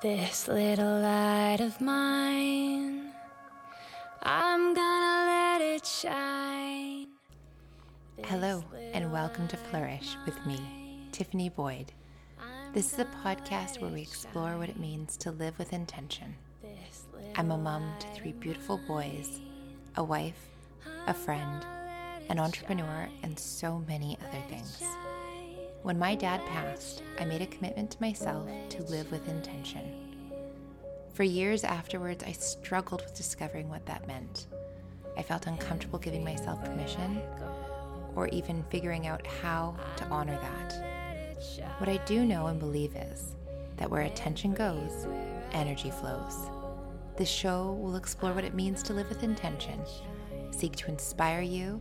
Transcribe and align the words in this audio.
This 0.00 0.46
little 0.46 1.00
light 1.00 1.58
of 1.58 1.80
mine, 1.80 3.10
I'm 4.22 4.72
gonna 4.72 5.26
let 5.26 5.60
it 5.60 5.84
shine. 5.84 7.08
Hello, 8.22 8.62
and 8.92 9.10
welcome 9.10 9.48
to 9.48 9.56
Flourish 9.56 10.16
with 10.24 10.36
me, 10.46 10.60
Tiffany 11.10 11.48
Boyd. 11.48 11.90
This 12.72 12.92
is 12.92 13.00
a 13.00 13.06
podcast 13.24 13.80
where 13.80 13.90
we 13.90 14.02
explore 14.02 14.56
what 14.56 14.68
it 14.68 14.78
means 14.78 15.16
to 15.16 15.32
live 15.32 15.58
with 15.58 15.72
intention. 15.72 16.36
I'm 17.34 17.50
a 17.50 17.58
mom 17.58 17.92
to 17.98 18.06
three 18.14 18.34
beautiful 18.34 18.78
boys, 18.86 19.40
a 19.96 20.04
wife, 20.04 20.46
a 21.08 21.12
friend, 21.14 21.66
an 22.28 22.38
entrepreneur, 22.38 23.08
and 23.24 23.36
so 23.36 23.82
many 23.88 24.16
other 24.28 24.42
things. 24.48 24.80
When 25.82 25.98
my 25.98 26.14
dad 26.14 26.44
passed, 26.46 27.02
I 27.18 27.24
made 27.24 27.40
a 27.40 27.46
commitment 27.46 27.92
to 27.92 28.00
myself 28.00 28.48
to 28.70 28.82
live 28.84 29.10
with 29.12 29.28
intention. 29.28 30.08
For 31.14 31.22
years 31.22 31.64
afterwards, 31.64 32.24
I 32.24 32.32
struggled 32.32 33.02
with 33.02 33.14
discovering 33.16 33.68
what 33.68 33.86
that 33.86 34.06
meant. 34.06 34.46
I 35.16 35.22
felt 35.22 35.46
uncomfortable 35.46 35.98
giving 35.98 36.24
myself 36.24 36.62
permission 36.64 37.20
or 38.16 38.28
even 38.28 38.64
figuring 38.70 39.06
out 39.06 39.26
how 39.26 39.76
to 39.96 40.04
honor 40.06 40.38
that. 40.40 40.74
What 41.78 41.88
I 41.88 41.98
do 42.06 42.24
know 42.24 42.48
and 42.48 42.58
believe 42.58 42.96
is 42.96 43.36
that 43.76 43.88
where 43.88 44.02
attention 44.02 44.54
goes, 44.54 45.06
energy 45.52 45.90
flows. 45.90 46.50
This 47.16 47.28
show 47.28 47.72
will 47.80 47.96
explore 47.96 48.32
what 48.32 48.44
it 48.44 48.54
means 48.54 48.82
to 48.84 48.92
live 48.92 49.08
with 49.08 49.22
intention, 49.22 49.80
seek 50.50 50.74
to 50.76 50.88
inspire 50.88 51.40
you 51.40 51.80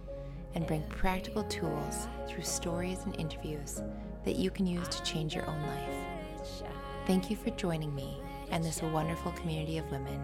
and 0.58 0.66
bring 0.66 0.82
practical 0.90 1.44
tools 1.44 2.08
through 2.28 2.42
stories 2.42 2.98
and 3.06 3.16
interviews 3.20 3.84
that 4.26 4.38
you 4.38 4.50
can 4.50 4.66
use 4.66 4.88
to 4.88 5.04
change 5.04 5.36
your 5.36 5.48
own 5.48 5.62
life. 5.62 6.64
Thank 7.06 7.30
you 7.30 7.36
for 7.36 7.52
joining 7.52 7.94
me 7.94 8.18
and 8.50 8.64
this 8.64 8.82
wonderful 8.82 9.34
community 9.34 9.78
of 9.78 9.86
women 9.92 10.20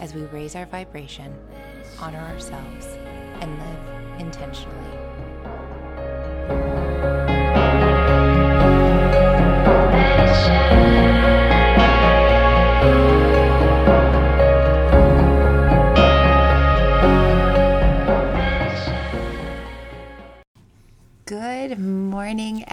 as 0.00 0.12
we 0.14 0.20
raise 0.24 0.54
our 0.54 0.66
vibration, 0.66 1.34
honor 1.98 2.18
ourselves, 2.18 2.88
and 3.40 3.58
live 3.58 4.20
intentionally. 4.20 4.74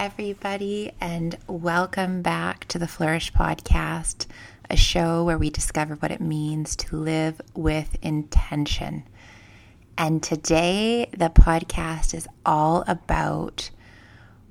Everybody, 0.02 0.92
and 1.00 1.38
welcome 1.46 2.24
back 2.24 2.66
to 2.68 2.80
the 2.80 2.88
Flourish 2.88 3.32
Podcast, 3.32 4.26
a 4.68 4.76
show 4.76 5.24
where 5.24 5.38
we 5.38 5.52
discover 5.52 5.94
what 5.94 6.10
it 6.10 6.20
means 6.20 6.76
to 6.76 6.96
live 6.96 7.40
with 7.54 7.96
intention. 8.02 9.04
And 10.00 10.24
today, 10.24 11.08
the 11.16 11.30
podcast 11.30 12.16
is 12.16 12.28
all 12.44 12.84
about 12.88 13.70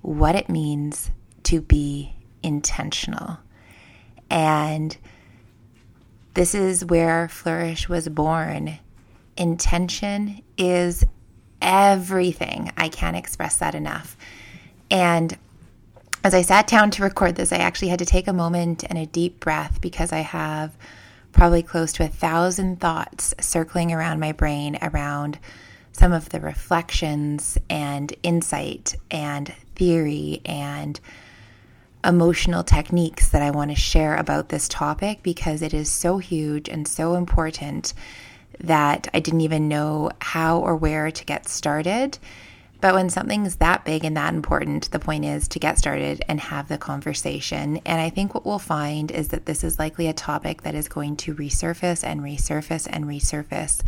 what 0.03 0.37
it 0.37 0.49
means 0.49 1.11
to 1.43 1.61
be 1.61 2.15
intentional. 2.45 3.39
And 4.31 4.97
this 6.35 6.55
is 6.55 6.85
where 6.85 7.29
Flourish 7.29 7.89
was 7.89 8.09
born. 8.09 8.79
Intention 9.37 10.43
is 10.57 11.05
everything. 11.61 12.71
I 12.77 12.89
can't 12.89 13.17
express 13.17 13.57
that 13.57 13.75
enough. 13.75 14.17
And 14.91 15.37
as 16.23 16.35
I 16.35 16.43
sat 16.43 16.67
down 16.67 16.91
to 16.93 17.03
record 17.03 17.37
this, 17.37 17.53
I 17.53 17.59
actually 17.59 17.89
had 17.89 18.01
to 18.01 18.07
take 18.07 18.29
a 18.29 18.33
moment 18.33 18.85
and 18.85 18.99
a 18.99 19.07
deep 19.07 19.41
breath 19.41 19.81
because 19.81 20.13
I 20.13 20.21
have 20.21 20.77
probably 21.33 21.63
close 21.63 21.93
to 21.95 22.05
a 22.05 22.09
thousand 22.09 22.81
thoughts 22.81 23.35
circling 23.41 23.93
around 23.93 24.21
my 24.21 24.33
brain 24.33 24.79
around 24.83 25.39
some 25.93 26.13
of 26.13 26.29
the 26.31 26.41
reflections 26.41 27.57
and 27.69 28.13
insight 28.23 28.97
and 29.11 29.55
theory 29.75 30.41
and 30.45 31.01
emotional 32.05 32.65
techniques 32.65 33.29
that 33.31 33.43
I 33.43 33.51
want 33.51 33.71
to 33.71 33.77
share 33.77 34.17
about 34.17 34.49
this 34.49 34.69
topic 34.69 35.23
because 35.23 35.63
it 35.63 35.75
is 35.75 35.91
so 35.91 36.19
huge 36.19 36.69
and 36.69 36.89
so 36.89 37.15
important 37.15 37.93
that 38.61 39.09
I 39.13 39.21
didn't 39.21 39.43
even 39.43 39.69
know 39.69 40.11
how 40.21 40.59
or 40.59 40.77
where 40.77 41.11
to 41.11 41.25
get 41.25 41.49
started. 41.49 42.19
But 42.81 42.95
when 42.95 43.11
something's 43.11 43.57
that 43.57 43.85
big 43.85 44.05
and 44.05 44.17
that 44.17 44.33
important, 44.33 44.91
the 44.91 44.99
point 44.99 45.25
is 45.25 45.49
to 45.49 45.59
get 45.59 45.79
started 45.79 46.23
and 46.29 46.41
have 46.41 46.69
the 46.69 46.79
conversation. 46.79 47.79
And 47.85 48.01
I 48.01 48.09
think 48.09 48.35
what 48.35 48.47
we'll 48.47 48.59
find 48.59 49.11
is 49.11 49.29
that 49.29 49.47
this 49.47 49.63
is 49.63 49.79
likely 49.79 50.07
a 50.07 50.15
topic 50.15 50.63
that 50.63 50.75
is 50.75 50.89
going 50.89 51.17
to 51.19 51.35
resurface 51.35 52.03
and 52.03 52.21
resurface 52.21 52.89
and 52.91 53.05
resurface 53.05 53.83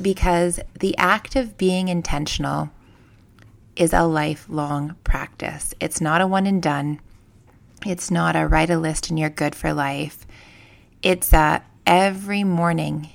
because 0.00 0.60
the 0.80 0.96
act 0.98 1.36
of 1.36 1.56
being 1.56 1.88
intentional 1.88 2.70
is 3.76 3.92
a 3.92 4.04
lifelong 4.04 4.96
practice. 5.04 5.74
It's 5.80 6.00
not 6.00 6.20
a 6.20 6.26
one 6.26 6.46
and 6.46 6.62
done. 6.62 7.00
It's 7.84 8.10
not 8.10 8.36
a 8.36 8.46
write 8.46 8.70
a 8.70 8.78
list 8.78 9.10
and 9.10 9.18
you're 9.18 9.30
good 9.30 9.54
for 9.54 9.72
life. 9.72 10.26
It's 11.02 11.32
a 11.32 11.62
every 11.86 12.44
morning 12.44 13.10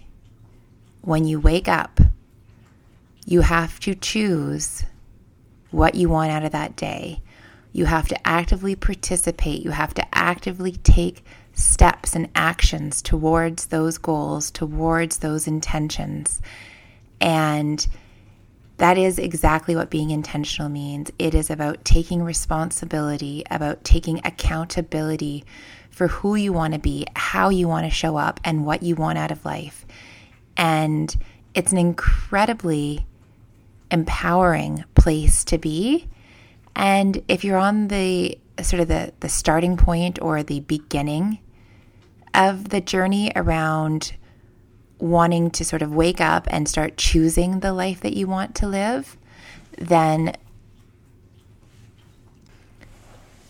when 1.02 1.26
you 1.26 1.40
wake 1.40 1.68
up, 1.68 2.00
you 3.30 3.42
have 3.42 3.80
to 3.80 3.94
choose 3.94 4.84
what 5.70 5.94
you 5.94 6.10
want 6.10 6.32
out 6.32 6.44
of 6.44 6.52
that 6.52 6.76
day. 6.76 7.22
You 7.72 7.86
have 7.86 8.08
to 8.08 8.28
actively 8.28 8.76
participate. 8.76 9.64
You 9.64 9.70
have 9.70 9.94
to 9.94 10.16
actively 10.18 10.72
take 10.72 11.24
steps 11.54 12.16
and 12.16 12.28
actions 12.34 13.04
towards 13.04 13.68
those 13.68 14.00
goals, 14.00 14.50
towards 14.50 15.20
those 15.20 15.46
intentions. 15.46 16.42
And 17.22 17.88
that 18.78 18.98
is 18.98 19.20
exactly 19.20 19.76
what 19.76 19.92
being 19.92 20.10
intentional 20.10 20.70
means. 20.70 21.12
It 21.20 21.36
is 21.36 21.52
about 21.52 21.86
taking 21.86 22.24
responsibility, 22.24 23.44
about 23.52 23.84
taking 23.84 24.22
accountability 24.26 25.46
for 25.92 26.08
who 26.08 26.34
you 26.34 26.52
want 26.52 26.74
to 26.74 26.80
be, 26.80 27.06
how 27.16 27.50
you 27.50 27.68
want 27.68 27.86
to 27.86 27.92
show 27.92 28.18
up, 28.18 28.40
and 28.44 28.66
what 28.66 28.82
you 28.82 28.96
want 28.96 29.20
out 29.20 29.30
of 29.30 29.46
life. 29.46 29.86
And 30.58 31.16
it's 31.54 31.72
an 31.72 31.78
incredibly 31.78 33.06
empowering 33.92 34.84
place 34.96 35.44
to 35.46 35.58
be. 35.58 36.08
And 36.76 37.24
if 37.28 37.44
you're 37.44 37.58
on 37.58 37.88
the 37.88 38.38
sort 38.62 38.82
of 38.82 38.88
the, 38.88 39.14
the 39.20 39.30
starting 39.30 39.78
point 39.78 40.22
or 40.22 40.44
the 40.44 40.60
beginning 40.62 41.40
of 42.34 42.70
the 42.70 42.82
journey 42.82 43.32
around 43.36 44.14
wanting 45.00 45.50
to 45.52 45.66
sort 45.66 45.82
of 45.82 45.94
wake 45.94 46.22
up 46.22 46.48
and 46.50 46.68
start 46.68 46.98
choosing 46.98 47.62
the 47.62 47.74
life 47.74 48.02
that 48.02 48.14
you 48.14 48.28
want 48.28 48.56
to 48.56 48.68
live, 48.68 49.18
then 49.78 50.36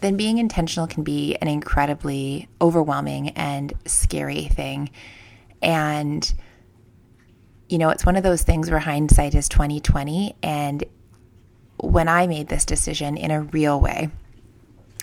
then 0.02 0.16
being 0.16 0.38
intentional 0.38 0.88
can 0.88 1.04
be 1.04 1.36
an 1.42 1.50
incredibly 1.50 2.48
overwhelming 2.62 3.30
and 3.32 3.74
scary 3.86 4.46
thing. 4.46 4.90
And 5.62 6.34
you 7.70 7.78
know, 7.78 7.90
it's 7.90 8.06
one 8.06 8.16
of 8.16 8.24
those 8.24 8.42
things 8.42 8.70
where 8.70 8.80
hindsight 8.80 9.36
is 9.36 9.48
2020 9.48 10.36
and 10.44 10.84
when 11.78 12.10
I 12.10 12.28
made 12.28 12.48
this 12.48 12.66
decision 12.66 13.16
in 13.16 13.32
a 13.32 13.44
real 13.44 13.80
way 13.80 14.10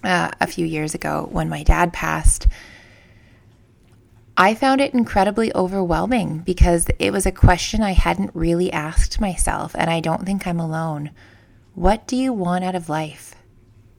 uh, 0.04 0.30
a 0.40 0.46
few 0.46 0.66
years 0.66 0.94
ago 0.94 1.28
when 1.30 1.48
my 1.48 1.62
dad 1.62 1.92
passed, 1.92 2.46
I 4.36 4.54
found 4.54 4.82
it 4.82 4.92
incredibly 4.92 5.54
overwhelming 5.54 6.40
because 6.40 6.88
it 6.98 7.12
was 7.12 7.24
a 7.24 7.32
question 7.32 7.82
I 7.82 7.92
hadn't 7.92 8.34
really 8.34 8.70
asked 8.70 9.18
myself, 9.18 9.74
and 9.78 9.88
I 9.88 10.00
don't 10.00 10.26
think 10.26 10.46
I'm 10.46 10.60
alone. 10.60 11.10
What 11.74 12.06
do 12.06 12.16
you 12.16 12.34
want 12.34 12.62
out 12.62 12.74
of 12.74 12.90
life? 12.90 13.34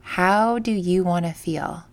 How 0.00 0.60
do 0.60 0.70
you 0.70 1.02
want 1.02 1.26
to 1.26 1.32
feel? 1.32 1.87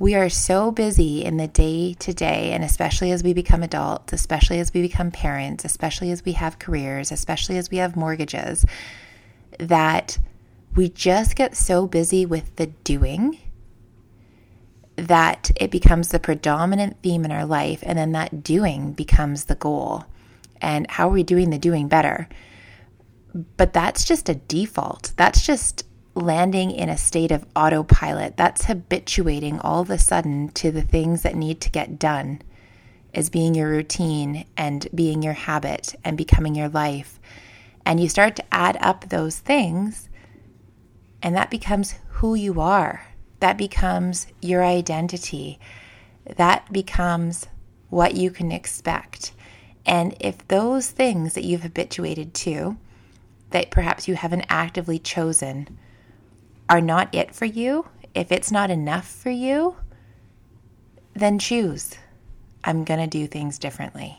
We 0.00 0.14
are 0.14 0.28
so 0.28 0.70
busy 0.70 1.24
in 1.24 1.38
the 1.38 1.48
day 1.48 1.94
to 1.94 2.14
day, 2.14 2.52
and 2.52 2.62
especially 2.62 3.10
as 3.10 3.24
we 3.24 3.34
become 3.34 3.64
adults, 3.64 4.12
especially 4.12 4.60
as 4.60 4.72
we 4.72 4.80
become 4.80 5.10
parents, 5.10 5.64
especially 5.64 6.12
as 6.12 6.24
we 6.24 6.32
have 6.32 6.60
careers, 6.60 7.10
especially 7.10 7.58
as 7.58 7.68
we 7.68 7.78
have 7.78 7.96
mortgages, 7.96 8.64
that 9.58 10.18
we 10.76 10.88
just 10.88 11.34
get 11.34 11.56
so 11.56 11.88
busy 11.88 12.24
with 12.24 12.54
the 12.56 12.66
doing 12.84 13.38
that 14.94 15.50
it 15.56 15.72
becomes 15.72 16.08
the 16.08 16.20
predominant 16.20 16.96
theme 17.02 17.24
in 17.24 17.32
our 17.32 17.46
life, 17.46 17.80
and 17.82 17.98
then 17.98 18.12
that 18.12 18.44
doing 18.44 18.92
becomes 18.92 19.44
the 19.44 19.56
goal. 19.56 20.04
And 20.60 20.88
how 20.88 21.08
are 21.08 21.12
we 21.12 21.24
doing 21.24 21.50
the 21.50 21.58
doing 21.58 21.88
better? 21.88 22.28
But 23.56 23.72
that's 23.72 24.04
just 24.04 24.28
a 24.28 24.34
default. 24.36 25.12
That's 25.16 25.44
just 25.44 25.87
landing 26.14 26.70
in 26.70 26.88
a 26.88 26.96
state 26.98 27.30
of 27.30 27.46
autopilot. 27.54 28.36
That's 28.36 28.64
habituating 28.66 29.60
all 29.60 29.80
of 29.80 29.90
a 29.90 29.98
sudden 29.98 30.48
to 30.50 30.70
the 30.70 30.82
things 30.82 31.22
that 31.22 31.36
need 31.36 31.60
to 31.62 31.70
get 31.70 31.98
done 31.98 32.42
as 33.14 33.30
being 33.30 33.54
your 33.54 33.70
routine 33.70 34.44
and 34.56 34.86
being 34.94 35.22
your 35.22 35.32
habit 35.32 35.94
and 36.04 36.16
becoming 36.16 36.54
your 36.54 36.68
life. 36.68 37.18
And 37.86 38.00
you 38.00 38.08
start 38.08 38.36
to 38.36 38.44
add 38.54 38.76
up 38.80 39.08
those 39.08 39.38
things, 39.38 40.08
and 41.22 41.34
that 41.36 41.50
becomes 41.50 41.94
who 42.08 42.34
you 42.34 42.60
are. 42.60 43.06
That 43.40 43.56
becomes 43.56 44.26
your 44.42 44.64
identity. 44.64 45.58
that 46.36 46.70
becomes 46.72 47.46
what 47.88 48.14
you 48.14 48.30
can 48.30 48.52
expect. 48.52 49.32
And 49.86 50.14
if 50.20 50.46
those 50.48 50.90
things 50.90 51.34
that 51.34 51.44
you've 51.44 51.62
habituated 51.62 52.34
to, 52.34 52.76
that 53.50 53.70
perhaps 53.70 54.06
you 54.06 54.14
haven't 54.14 54.44
actively 54.50 54.98
chosen, 54.98 55.78
are 56.68 56.80
not 56.80 57.14
it 57.14 57.34
for 57.34 57.44
you, 57.44 57.86
if 58.14 58.32
it's 58.32 58.50
not 58.50 58.70
enough 58.70 59.06
for 59.06 59.30
you, 59.30 59.76
then 61.14 61.38
choose. 61.38 61.94
I'm 62.64 62.84
going 62.84 63.00
to 63.00 63.06
do 63.06 63.26
things 63.26 63.58
differently. 63.58 64.18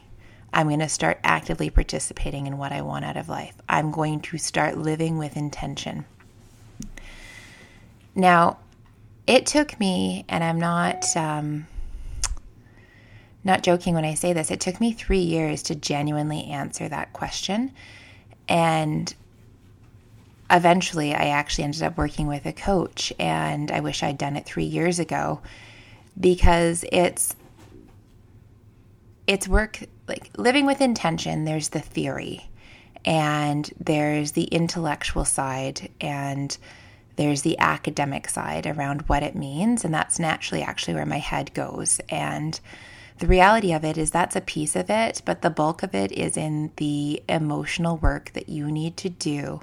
I'm 0.52 0.68
going 0.68 0.80
to 0.80 0.90
start 0.90 1.20
actively 1.24 1.70
participating 1.70 2.48
in 2.48 2.58
what 2.58 2.72
I 2.72 2.82
want 2.82 3.06
out 3.06 3.18
of 3.18 3.30
life. 3.30 3.56
I'm 3.68 3.92
going 3.92 4.22
to 4.22 4.38
start 4.38 4.78
living 4.78 5.18
with 5.18 5.38
intention. 5.38 6.06
Now, 8.16 8.58
it 9.28 9.46
took 9.46 9.80
me, 9.80 10.26
and 10.28 10.44
I'm 10.44 10.60
not 10.60 11.06
um, 11.16 11.68
not 13.44 13.62
joking 13.62 13.94
when 13.94 14.06
I 14.06 14.16
say 14.16 14.34
this. 14.34 14.50
It 14.50 14.60
took 14.60 14.82
me 14.82 14.92
three 14.92 15.20
years 15.20 15.62
to 15.64 15.76
genuinely 15.76 16.46
answer 16.46 16.90
that 16.90 17.14
question, 17.14 17.72
and 18.48 19.14
eventually, 20.50 21.14
I 21.14 21.28
actually 21.30 21.66
ended 21.66 21.84
up 21.84 21.98
working 21.98 22.28
with 22.28 22.46
a 22.46 22.54
coach. 22.54 23.14
And 23.20 23.72
I 23.72 23.80
wish 23.80 24.04
I'd 24.04 24.18
done 24.18 24.36
it 24.36 24.46
three 24.46 24.66
years 24.66 25.00
ago 25.00 25.42
because 26.20 26.84
it's 26.92 27.36
it's 29.28 29.48
work 29.48 29.84
like 30.08 30.32
living 30.38 30.66
with 30.66 30.82
intention. 30.82 31.46
There's 31.46 31.70
the 31.70 31.80
theory, 31.80 32.50
and 33.06 33.70
there's 33.80 34.32
the 34.32 34.46
intellectual 34.46 35.24
side, 35.24 35.90
and 36.02 36.58
there's 37.16 37.44
the 37.44 37.60
academic 37.60 38.28
side 38.28 38.66
around 38.66 39.02
what 39.02 39.24
it 39.24 39.36
means. 39.36 39.86
And 39.86 39.94
that's 39.94 40.20
naturally 40.20 40.64
actually 40.64 40.96
where 40.96 41.06
my 41.06 41.20
head 41.20 41.54
goes. 41.54 42.00
And 42.10 42.60
the 43.20 43.28
reality 43.28 43.74
of 43.74 43.84
it 43.84 43.98
is 43.98 44.10
that's 44.10 44.38
a 44.38 44.42
piece 44.42 44.76
of 44.76 44.90
it, 44.90 45.22
but 45.26 45.42
the 45.42 45.50
bulk 45.50 45.84
of 45.84 45.94
it 45.94 46.12
is 46.14 46.38
in 46.38 46.72
the 46.78 47.22
emotional 47.28 47.98
work 47.98 48.32
that 48.34 48.48
you 48.48 48.72
need 48.72 48.96
to 48.98 49.10
do 49.10 49.60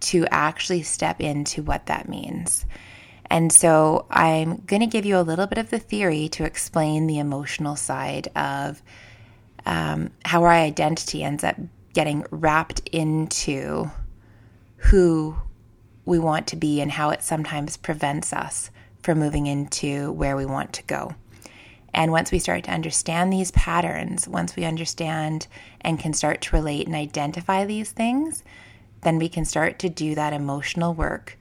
to 0.00 0.26
actually 0.30 0.82
step 0.82 1.20
into 1.20 1.62
what 1.62 1.86
that 1.86 2.08
means. 2.08 2.64
And 3.30 3.52
so 3.52 4.06
I'm 4.10 4.56
going 4.66 4.80
to 4.80 4.86
give 4.86 5.06
you 5.06 5.18
a 5.18 5.22
little 5.22 5.46
bit 5.46 5.58
of 5.58 5.70
the 5.70 5.78
theory 5.78 6.28
to 6.30 6.44
explain 6.44 7.06
the 7.06 7.20
emotional 7.20 7.76
side 7.76 8.28
of 8.34 8.82
um, 9.66 10.10
how 10.24 10.42
our 10.42 10.52
identity 10.52 11.22
ends 11.22 11.44
up 11.44 11.56
getting 11.92 12.26
wrapped 12.30 12.88
into 12.88 13.90
who 14.76 15.36
we 16.04 16.18
want 16.18 16.48
to 16.48 16.56
be 16.56 16.80
and 16.80 16.90
how 16.90 17.10
it 17.10 17.22
sometimes 17.22 17.76
prevents 17.76 18.32
us 18.32 18.70
from 19.02 19.18
moving 19.18 19.46
into 19.46 20.10
where 20.12 20.36
we 20.36 20.46
want 20.46 20.72
to 20.72 20.82
go. 20.84 21.14
And 21.92 22.12
once 22.12 22.30
we 22.30 22.38
start 22.38 22.64
to 22.64 22.70
understand 22.70 23.32
these 23.32 23.50
patterns, 23.52 24.28
once 24.28 24.56
we 24.56 24.64
understand 24.64 25.46
and 25.80 25.98
can 25.98 26.12
start 26.12 26.40
to 26.42 26.56
relate 26.56 26.86
and 26.86 26.94
identify 26.94 27.64
these 27.64 27.90
things, 27.90 28.44
then 29.02 29.18
we 29.18 29.28
can 29.28 29.44
start 29.44 29.78
to 29.80 29.88
do 29.88 30.14
that 30.14 30.32
emotional 30.32 30.94
work 30.94 31.38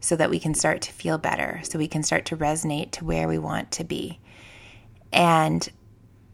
so 0.00 0.16
that 0.16 0.30
we 0.30 0.38
can 0.38 0.54
start 0.54 0.82
to 0.82 0.92
feel 0.92 1.18
better, 1.18 1.60
so 1.62 1.78
we 1.78 1.88
can 1.88 2.02
start 2.02 2.24
to 2.26 2.36
resonate 2.36 2.90
to 2.92 3.04
where 3.04 3.28
we 3.28 3.38
want 3.38 3.70
to 3.72 3.84
be. 3.84 4.18
And 5.12 5.68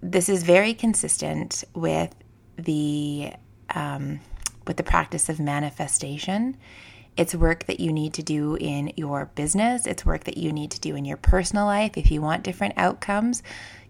this 0.00 0.29
is 0.29 0.43
very 0.43 0.75
consistent 0.75 1.65
with 1.75 2.15
the 2.56 3.32
um, 3.75 4.20
with 4.67 4.76
the 4.76 4.82
practice 4.82 5.29
of 5.29 5.41
manifestation 5.41 6.56
it's 7.19 7.35
work 7.35 7.64
that 7.64 7.81
you 7.81 7.93
need 7.93 8.14
to 8.14 8.23
do 8.23 8.55
in 8.55 8.93
your 8.97 9.26
business. 9.35 9.88
It's 9.88 10.06
work 10.06 10.23
that 10.25 10.37
you 10.37 10.53
need 10.53 10.71
to 10.71 10.81
do 10.81 10.94
in 10.94 11.05
your 11.05 11.17
personal 11.17 11.67
life. 11.67 11.97
If 11.97 12.12
you 12.12 12.23
want 12.23 12.44
different 12.44 12.75
outcomes, 12.76 13.43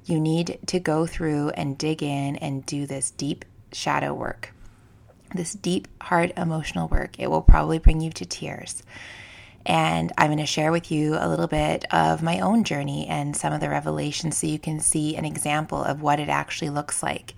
you 0.07 0.19
need 0.19 0.59
to 0.69 0.81
go 0.81 1.07
through 1.07 1.51
and 1.51 1.77
dig 1.77 2.03
in 2.03 2.37
and 2.37 2.65
do 2.65 2.87
this 2.87 3.11
deep 3.11 3.45
shadow 3.71 4.15
work, 4.15 4.55
this 5.35 5.53
deep, 5.53 5.89
hard 6.01 6.33
emotional 6.37 6.89
work. 6.89 7.19
It 7.19 7.31
will 7.31 7.43
probably 7.43 7.79
bring 7.79 8.01
you 8.01 8.11
to 8.13 8.25
tears. 8.25 8.83
And 9.67 10.13
I'm 10.17 10.29
going 10.29 10.39
to 10.39 10.47
share 10.47 10.73
with 10.73 10.91
you 10.91 11.17
a 11.19 11.29
little 11.29 11.47
bit 11.47 11.85
of 11.93 12.23
my 12.23 12.41
own 12.41 12.65
journey 12.65 13.07
and 13.07 13.37
some 13.37 13.53
of 13.53 13.61
the 13.61 13.69
revelations 13.69 14.39
so 14.39 14.47
you 14.47 14.59
can 14.59 14.81
see 14.81 15.17
an 15.17 15.25
example 15.25 15.83
of 15.83 16.01
what 16.01 16.21
it 16.21 16.29
actually 16.29 16.71
looks 16.71 17.03
like. 17.03 17.35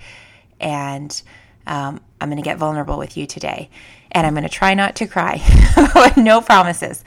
And 0.60 1.20
um, 1.66 2.00
I'm 2.20 2.28
going 2.28 2.36
to 2.36 2.48
get 2.48 2.58
vulnerable 2.58 2.98
with 2.98 3.16
you 3.16 3.26
today 3.26 3.68
and 4.12 4.26
I'm 4.26 4.34
going 4.34 4.44
to 4.44 4.48
try 4.48 4.74
not 4.74 4.96
to 4.96 5.06
cry. 5.06 5.42
no 6.16 6.40
promises. 6.40 7.04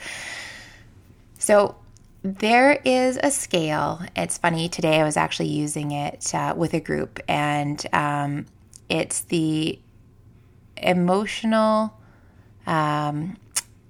So, 1.38 1.76
there 2.24 2.80
is 2.86 3.18
a 3.22 3.30
scale. 3.30 4.00
It's 4.16 4.38
funny, 4.38 4.70
today 4.70 4.98
I 4.98 5.04
was 5.04 5.18
actually 5.18 5.50
using 5.50 5.92
it 5.92 6.34
uh, 6.34 6.54
with 6.56 6.72
a 6.72 6.80
group, 6.80 7.20
and 7.28 7.86
um, 7.92 8.46
it's 8.88 9.20
the 9.22 9.78
emotional, 10.76 11.98
um, 12.66 13.36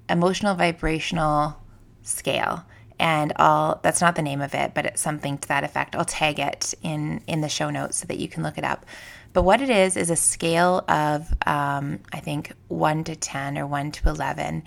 emotional 0.08 0.54
vibrational 0.54 1.56
scale. 2.02 2.64
And 2.98 3.32
I'll, 3.36 3.81
that's 3.82 4.00
not 4.00 4.14
the 4.14 4.22
name 4.22 4.40
of 4.40 4.54
it, 4.54 4.72
but 4.75 4.86
it's 4.86 5.00
something 5.00 5.38
to 5.38 5.48
that 5.48 5.64
effect. 5.64 5.96
I'll 5.96 6.04
tag 6.04 6.38
it 6.38 6.75
in, 6.82 7.22
in 7.26 7.40
the 7.40 7.48
show 7.48 7.70
notes 7.70 7.98
so 7.98 8.06
that 8.06 8.19
you 8.19 8.28
can 8.28 8.42
look 8.42 8.56
it 8.56 8.64
up. 8.64 8.86
But 9.32 9.42
what 9.42 9.60
it 9.60 9.69
is 9.69 9.96
is 9.96 10.10
a 10.10 10.16
scale 10.16 10.84
of, 10.88 11.34
um, 11.44 11.98
I 12.12 12.20
think, 12.20 12.52
1 12.69 13.04
to 13.04 13.16
10 13.16 13.58
or 13.58 13.66
1 13.66 13.90
to 13.92 14.08
11. 14.08 14.62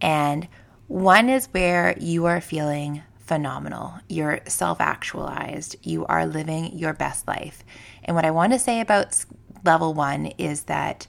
And 0.00 0.48
one 0.88 1.28
is 1.28 1.46
where 1.52 1.96
you 1.98 2.26
are 2.26 2.40
feeling 2.40 3.02
phenomenal. 3.20 3.94
You're 4.08 4.40
self 4.46 4.80
actualized. 4.80 5.76
You 5.82 6.04
are 6.06 6.26
living 6.26 6.76
your 6.76 6.92
best 6.92 7.28
life. 7.28 7.64
And 8.04 8.16
what 8.16 8.24
I 8.24 8.32
want 8.32 8.52
to 8.52 8.58
say 8.58 8.80
about 8.80 9.24
level 9.64 9.94
one 9.94 10.26
is 10.26 10.64
that 10.64 11.06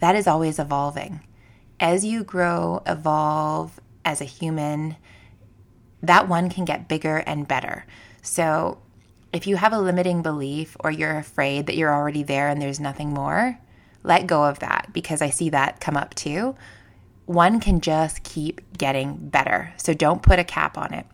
that 0.00 0.16
is 0.16 0.26
always 0.26 0.58
evolving. 0.58 1.20
As 1.78 2.04
you 2.04 2.24
grow, 2.24 2.82
evolve 2.86 3.78
as 4.04 4.20
a 4.20 4.24
human, 4.24 4.96
that 6.02 6.28
one 6.28 6.50
can 6.50 6.64
get 6.64 6.88
bigger 6.88 7.18
and 7.18 7.46
better. 7.46 7.84
So 8.22 8.78
if 9.32 9.46
you 9.46 9.56
have 9.56 9.72
a 9.72 9.80
limiting 9.80 10.22
belief 10.22 10.76
or 10.80 10.90
you're 10.90 11.18
afraid 11.18 11.66
that 11.66 11.76
you're 11.76 11.94
already 11.94 12.22
there 12.22 12.48
and 12.48 12.60
there's 12.60 12.80
nothing 12.80 13.14
more, 13.14 13.58
let 14.02 14.26
go 14.26 14.44
of 14.44 14.58
that 14.60 14.90
because 14.92 15.22
I 15.22 15.30
see 15.30 15.50
that 15.50 15.80
come 15.80 15.96
up 15.96 16.14
too. 16.14 16.56
One 17.26 17.60
can 17.60 17.80
just 17.80 18.22
keep 18.24 18.76
getting 18.76 19.16
better. 19.16 19.72
So 19.76 19.94
don't 19.94 20.22
put 20.22 20.38
a 20.38 20.44
cap 20.44 20.76
on 20.76 20.94
it. 20.94 21.06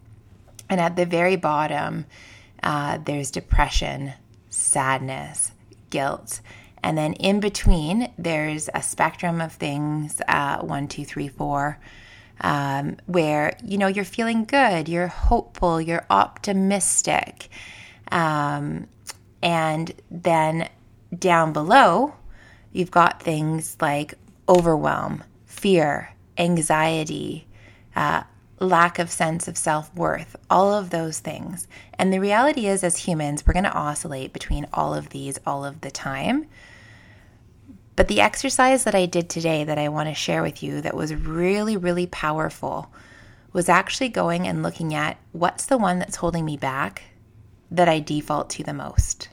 And 0.69 0.81
at 0.81 0.97
the 0.97 1.05
very 1.07 1.37
bottom, 1.37 2.07
uh, 2.62 2.99
there's 3.05 3.31
depression, 3.31 4.14
sadness, 4.49 5.52
guilt. 5.90 6.40
And 6.83 6.97
then 6.97 7.14
in 7.14 7.40
between, 7.40 8.12
there's 8.18 8.68
a 8.75 8.83
spectrum 8.83 9.40
of 9.40 9.52
things 9.52 10.21
uh, 10.28 10.59
one, 10.59 10.88
two, 10.88 11.04
three, 11.04 11.28
four. 11.28 11.78
Um, 12.38 12.99
where 13.06 13.56
you 13.64 13.78
know 13.78 13.87
you're 13.87 14.04
feeling 14.04 14.45
good, 14.45 14.90
you're 14.90 15.06
hopeful, 15.06 15.80
you're 15.80 16.04
optimistic, 16.11 17.49
um, 18.12 18.88
and 19.42 19.90
then 20.11 20.68
down 21.18 21.54
below, 21.54 22.14
you've 22.73 22.90
got 22.90 23.23
things 23.23 23.78
like 23.80 24.16
overwhelm, 24.49 25.25
fear, 25.47 26.14
anxiety, 26.37 27.47
uh, 27.95 28.23
lack 28.59 28.99
of 28.99 29.11
sense 29.11 29.49
of 29.49 29.56
self 29.56 29.95
worth, 29.95 30.37
all 30.49 30.73
of 30.73 30.90
those 30.90 31.18
things. 31.18 31.66
And 31.99 32.12
the 32.12 32.21
reality 32.21 32.66
is, 32.66 32.83
as 32.85 32.97
humans, 32.99 33.47
we're 33.47 33.52
going 33.52 33.64
to 33.64 33.73
oscillate 33.73 34.33
between 34.33 34.66
all 34.73 34.95
of 34.95 35.11
these 35.11 35.38
all 35.47 35.64
of 35.64 35.80
the 35.80 35.90
time. 35.90 36.47
But 37.97 38.09
the 38.09 38.21
exercise 38.21 38.85
that 38.85 38.95
I 38.95 39.07
did 39.07 39.29
today 39.31 39.65
that 39.65 39.79
I 39.79 39.88
want 39.88 40.09
to 40.11 40.15
share 40.15 40.43
with 40.43 40.62
you 40.62 40.83
that 40.83 40.95
was 40.95 41.15
really, 41.15 41.76
really 41.76 42.07
powerful 42.07 42.93
was 43.55 43.71
actually 43.71 44.11
going 44.11 44.47
and 44.47 44.62
looking 44.62 44.95
at 44.95 45.17
what's 45.33 45.65
the 45.65 45.79
one 45.79 45.99
that's 45.99 46.17
holding 46.17 46.45
me 46.45 46.59
back 46.59 47.03
that 47.71 47.88
I 47.88 48.00
default 48.00 48.50
to 48.50 48.62
the 48.62 48.75
most? 48.75 49.31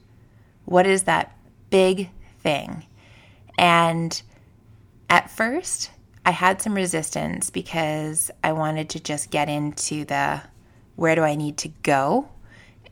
What 0.64 0.88
is 0.88 1.04
that 1.04 1.38
big 1.70 2.10
thing? 2.40 2.86
And 3.58 4.22
at 5.10 5.30
first, 5.30 5.92
I 6.26 6.32
had 6.32 6.62
some 6.62 6.74
resistance 6.74 7.50
because 7.50 8.32
I 8.44 8.54
wanted 8.54 8.90
to 8.92 9.02
just 9.02 9.30
get 9.30 9.50
into 9.50 10.06
the 10.06 10.42
where 10.96 11.16
do 11.16 11.22
I 11.22 11.36
need 11.36 11.58
to 11.58 11.68
go? 11.84 12.30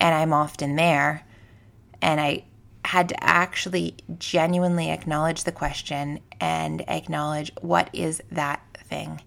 And 0.01 0.13
I'm 0.13 0.33
often 0.33 0.75
there. 0.75 1.25
And 2.01 2.19
I 2.19 2.43
had 2.83 3.09
to 3.09 3.23
actually 3.23 3.95
genuinely 4.17 4.89
acknowledge 4.89 5.43
the 5.43 5.51
question 5.51 6.19
and 6.39 6.83
acknowledge 6.87 7.51
what 7.61 7.89
is 7.93 8.21
that 8.31 8.61
thing. 8.85 9.21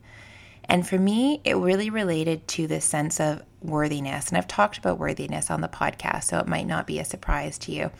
And 0.64 0.86
for 0.86 0.98
me, 0.98 1.40
it 1.44 1.56
really 1.56 1.90
related 1.90 2.48
to 2.48 2.66
this 2.66 2.84
sense 2.84 3.20
of 3.20 3.42
worthiness. 3.60 4.28
And 4.28 4.38
I've 4.38 4.48
talked 4.48 4.78
about 4.78 4.98
worthiness 4.98 5.50
on 5.50 5.60
the 5.60 5.68
podcast, 5.68 6.24
so 6.24 6.38
it 6.38 6.48
might 6.48 6.66
not 6.66 6.86
be 6.86 6.98
a 6.98 7.04
surprise 7.04 7.58
to 7.58 7.72
you. 7.72 7.90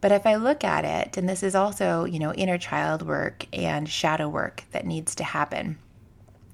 But 0.00 0.12
if 0.12 0.26
I 0.26 0.34
look 0.36 0.64
at 0.64 0.84
it, 0.84 1.16
and 1.16 1.28
this 1.28 1.42
is 1.42 1.54
also, 1.54 2.04
you 2.04 2.18
know, 2.18 2.32
inner 2.34 2.58
child 2.58 3.02
work 3.02 3.46
and 3.52 3.88
shadow 3.88 4.28
work 4.28 4.64
that 4.72 4.86
needs 4.86 5.14
to 5.16 5.24
happen. 5.24 5.78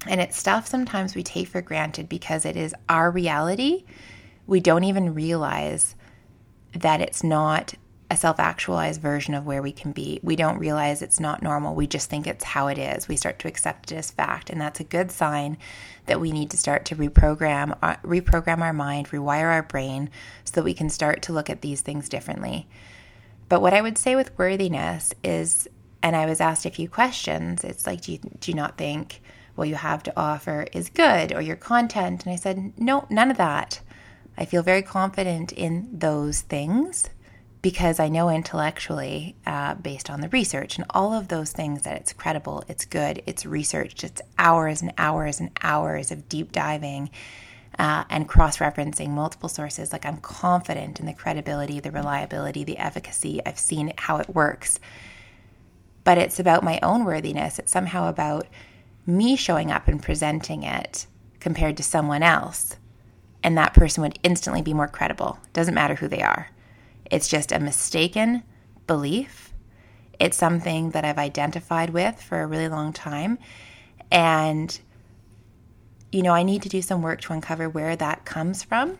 And 0.07 0.21
it's 0.21 0.37
stuff 0.37 0.67
sometimes 0.67 1.15
we 1.15 1.23
take 1.23 1.47
for 1.47 1.61
granted 1.61 2.07
because 2.09 2.45
it 2.45 2.55
is 2.55 2.73
our 2.89 3.11
reality, 3.11 3.83
we 4.47 4.59
don't 4.59 4.83
even 4.83 5.13
realize 5.13 5.95
that 6.73 7.01
it's 7.01 7.23
not 7.23 7.73
a 8.11 8.17
self 8.17 8.41
actualized 8.41 9.01
version 9.01 9.33
of 9.33 9.45
where 9.45 9.61
we 9.61 9.71
can 9.71 9.93
be. 9.93 10.19
We 10.21 10.35
don't 10.35 10.59
realize 10.59 11.01
it's 11.01 11.19
not 11.19 11.41
normal. 11.41 11.75
We 11.75 11.87
just 11.87 12.09
think 12.09 12.27
it's 12.27 12.43
how 12.43 12.67
it 12.67 12.77
is. 12.77 13.07
We 13.07 13.15
start 13.15 13.39
to 13.39 13.47
accept 13.47 13.91
it 13.91 13.95
as 13.95 14.11
fact. 14.11 14.49
And 14.49 14.59
that's 14.59 14.81
a 14.81 14.83
good 14.85 15.11
sign 15.11 15.57
that 16.07 16.19
we 16.19 16.33
need 16.33 16.51
to 16.51 16.57
start 16.57 16.83
to 16.85 16.95
reprogram, 16.97 17.77
uh, 17.81 17.95
reprogram 18.03 18.59
our 18.59 18.73
mind, 18.73 19.09
rewire 19.11 19.49
our 19.49 19.63
brain 19.63 20.09
so 20.43 20.51
that 20.55 20.65
we 20.65 20.73
can 20.73 20.89
start 20.89 21.21
to 21.23 21.33
look 21.33 21.49
at 21.49 21.61
these 21.61 21.79
things 21.79 22.09
differently. 22.09 22.67
But 23.47 23.61
what 23.61 23.73
I 23.73 23.81
would 23.81 23.97
say 23.97 24.17
with 24.17 24.37
worthiness 24.37 25.13
is, 25.23 25.69
and 26.03 26.13
I 26.13 26.25
was 26.25 26.41
asked 26.41 26.65
a 26.65 26.69
few 26.69 26.89
questions, 26.89 27.63
it's 27.63 27.87
like, 27.87 28.01
do 28.01 28.11
you, 28.11 28.19
do 28.41 28.51
you 28.51 28.55
not 28.55 28.77
think 28.77 29.21
what 29.55 29.69
you 29.69 29.75
have 29.75 30.03
to 30.03 30.13
offer 30.17 30.67
is 30.73 30.89
good 30.89 31.31
or 31.31 31.41
your 31.41 31.55
content? 31.55 32.25
And 32.25 32.33
I 32.33 32.35
said, 32.35 32.73
no, 32.77 33.07
none 33.09 33.31
of 33.31 33.37
that. 33.37 33.79
I 34.41 34.45
feel 34.45 34.63
very 34.63 34.81
confident 34.81 35.51
in 35.51 35.87
those 35.93 36.41
things 36.41 37.07
because 37.61 37.99
I 37.99 38.09
know 38.09 38.27
intellectually, 38.27 39.35
uh, 39.45 39.75
based 39.75 40.09
on 40.09 40.21
the 40.21 40.29
research 40.29 40.79
and 40.79 40.85
all 40.89 41.13
of 41.13 41.27
those 41.27 41.51
things, 41.51 41.83
that 41.83 41.97
it's 41.97 42.11
credible, 42.11 42.63
it's 42.67 42.85
good, 42.85 43.21
it's 43.27 43.45
researched, 43.45 44.03
it's 44.03 44.19
hours 44.39 44.81
and 44.81 44.93
hours 44.97 45.39
and 45.39 45.51
hours 45.61 46.09
of 46.09 46.27
deep 46.27 46.51
diving 46.51 47.11
uh, 47.77 48.05
and 48.09 48.27
cross 48.27 48.57
referencing 48.57 49.09
multiple 49.09 49.47
sources. 49.47 49.93
Like 49.93 50.07
I'm 50.07 50.17
confident 50.17 50.99
in 50.99 51.05
the 51.05 51.13
credibility, 51.13 51.79
the 51.79 51.91
reliability, 51.91 52.63
the 52.63 52.79
efficacy. 52.79 53.41
I've 53.45 53.59
seen 53.59 53.93
how 53.95 54.17
it 54.17 54.33
works. 54.33 54.79
But 56.03 56.17
it's 56.17 56.39
about 56.39 56.63
my 56.63 56.79
own 56.81 57.05
worthiness. 57.05 57.59
It's 57.59 57.71
somehow 57.71 58.09
about 58.09 58.47
me 59.05 59.35
showing 59.35 59.69
up 59.69 59.87
and 59.87 60.01
presenting 60.01 60.63
it 60.63 61.05
compared 61.39 61.77
to 61.77 61.83
someone 61.83 62.23
else. 62.23 62.77
And 63.43 63.57
that 63.57 63.73
person 63.73 64.03
would 64.03 64.19
instantly 64.23 64.61
be 64.61 64.73
more 64.73 64.87
credible. 64.87 65.39
Doesn't 65.53 65.73
matter 65.73 65.95
who 65.95 66.07
they 66.07 66.21
are. 66.21 66.49
It's 67.05 67.27
just 67.27 67.51
a 67.51 67.59
mistaken 67.59 68.43
belief. 68.87 69.53
It's 70.19 70.37
something 70.37 70.91
that 70.91 71.03
I've 71.03 71.17
identified 71.17 71.89
with 71.89 72.21
for 72.21 72.41
a 72.41 72.47
really 72.47 72.69
long 72.69 72.93
time. 72.93 73.39
And, 74.11 74.79
you 76.11 76.21
know, 76.21 76.33
I 76.33 76.43
need 76.43 76.61
to 76.63 76.69
do 76.69 76.81
some 76.81 77.01
work 77.01 77.21
to 77.21 77.33
uncover 77.33 77.67
where 77.67 77.95
that 77.95 78.25
comes 78.25 78.63
from. 78.63 78.99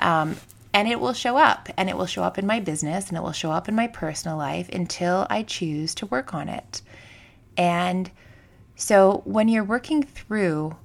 Um, 0.00 0.36
and 0.72 0.88
it 0.88 1.00
will 1.00 1.12
show 1.12 1.36
up, 1.36 1.68
and 1.76 1.88
it 1.88 1.96
will 1.96 2.06
show 2.06 2.22
up 2.22 2.38
in 2.38 2.46
my 2.46 2.60
business, 2.60 3.08
and 3.08 3.16
it 3.16 3.22
will 3.22 3.32
show 3.32 3.50
up 3.50 3.68
in 3.68 3.74
my 3.74 3.88
personal 3.88 4.36
life 4.36 4.68
until 4.68 5.26
I 5.28 5.42
choose 5.42 5.94
to 5.96 6.06
work 6.06 6.34
on 6.34 6.48
it. 6.48 6.82
And 7.56 8.10
so 8.76 9.22
when 9.24 9.48
you're 9.48 9.64
working 9.64 10.02
through 10.02 10.76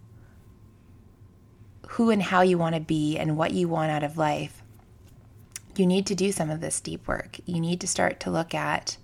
who 1.94 2.10
and 2.10 2.24
how 2.24 2.42
you 2.42 2.58
want 2.58 2.74
to 2.74 2.82
be 2.82 3.18
and 3.18 3.38
what 3.38 3.52
you 3.52 3.68
want 3.68 3.92
out 3.92 4.04
of 4.04 4.18
life, 4.18 4.64
you 5.76 5.86
need 5.86 6.08
to 6.08 6.16
do 6.16 6.32
some 6.32 6.50
of 6.50 6.60
this 6.60 6.80
deep 6.80 7.08
work. 7.08 7.38
You 7.46 7.60
need 7.60 7.82
to 7.82 7.88
start 7.88 8.20
to 8.22 8.32
look 8.32 8.56
at, 8.56 8.98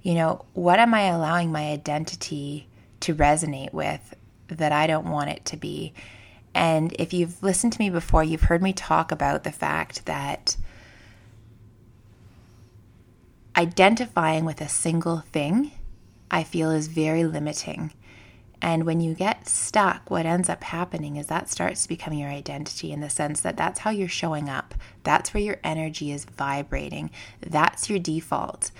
you 0.00 0.14
know, 0.14 0.46
what 0.54 0.78
am 0.78 0.94
I 0.94 1.02
allowing 1.02 1.52
my 1.52 1.70
identity 1.70 2.66
to 3.00 3.14
resonate 3.14 3.74
with 3.74 4.14
that 4.48 4.72
I 4.72 4.86
don't 4.86 5.10
want 5.10 5.28
it 5.28 5.44
to 5.46 5.58
be? 5.58 5.92
And 6.54 6.94
if 6.98 7.12
you've 7.12 7.42
listened 7.42 7.74
to 7.74 7.78
me 7.78 7.90
before, 7.90 8.24
you've 8.24 8.42
heard 8.42 8.62
me 8.62 8.72
talk 8.72 9.12
about 9.12 9.44
the 9.44 9.52
fact 9.52 10.06
that 10.06 10.56
identifying 13.54 14.46
with 14.46 14.62
a 14.62 14.68
single 14.68 15.18
thing 15.20 15.72
I 16.30 16.42
feel 16.42 16.70
is 16.70 16.88
very 16.88 17.24
limiting. 17.24 17.92
And 18.60 18.84
when 18.84 19.00
you 19.00 19.14
get 19.14 19.48
stuck, 19.48 20.10
what 20.10 20.26
ends 20.26 20.48
up 20.48 20.64
happening 20.64 21.16
is 21.16 21.28
that 21.28 21.48
starts 21.48 21.82
to 21.82 21.88
become 21.88 22.12
your 22.12 22.28
identity 22.28 22.92
in 22.92 23.00
the 23.00 23.10
sense 23.10 23.40
that 23.40 23.56
that's 23.56 23.80
how 23.80 23.90
you're 23.90 24.08
showing 24.08 24.48
up. 24.48 24.74
That's 25.04 25.32
where 25.32 25.42
your 25.42 25.60
energy 25.62 26.10
is 26.10 26.24
vibrating. 26.24 27.10
That's 27.40 27.88
your 27.88 27.98
default. 27.98 28.70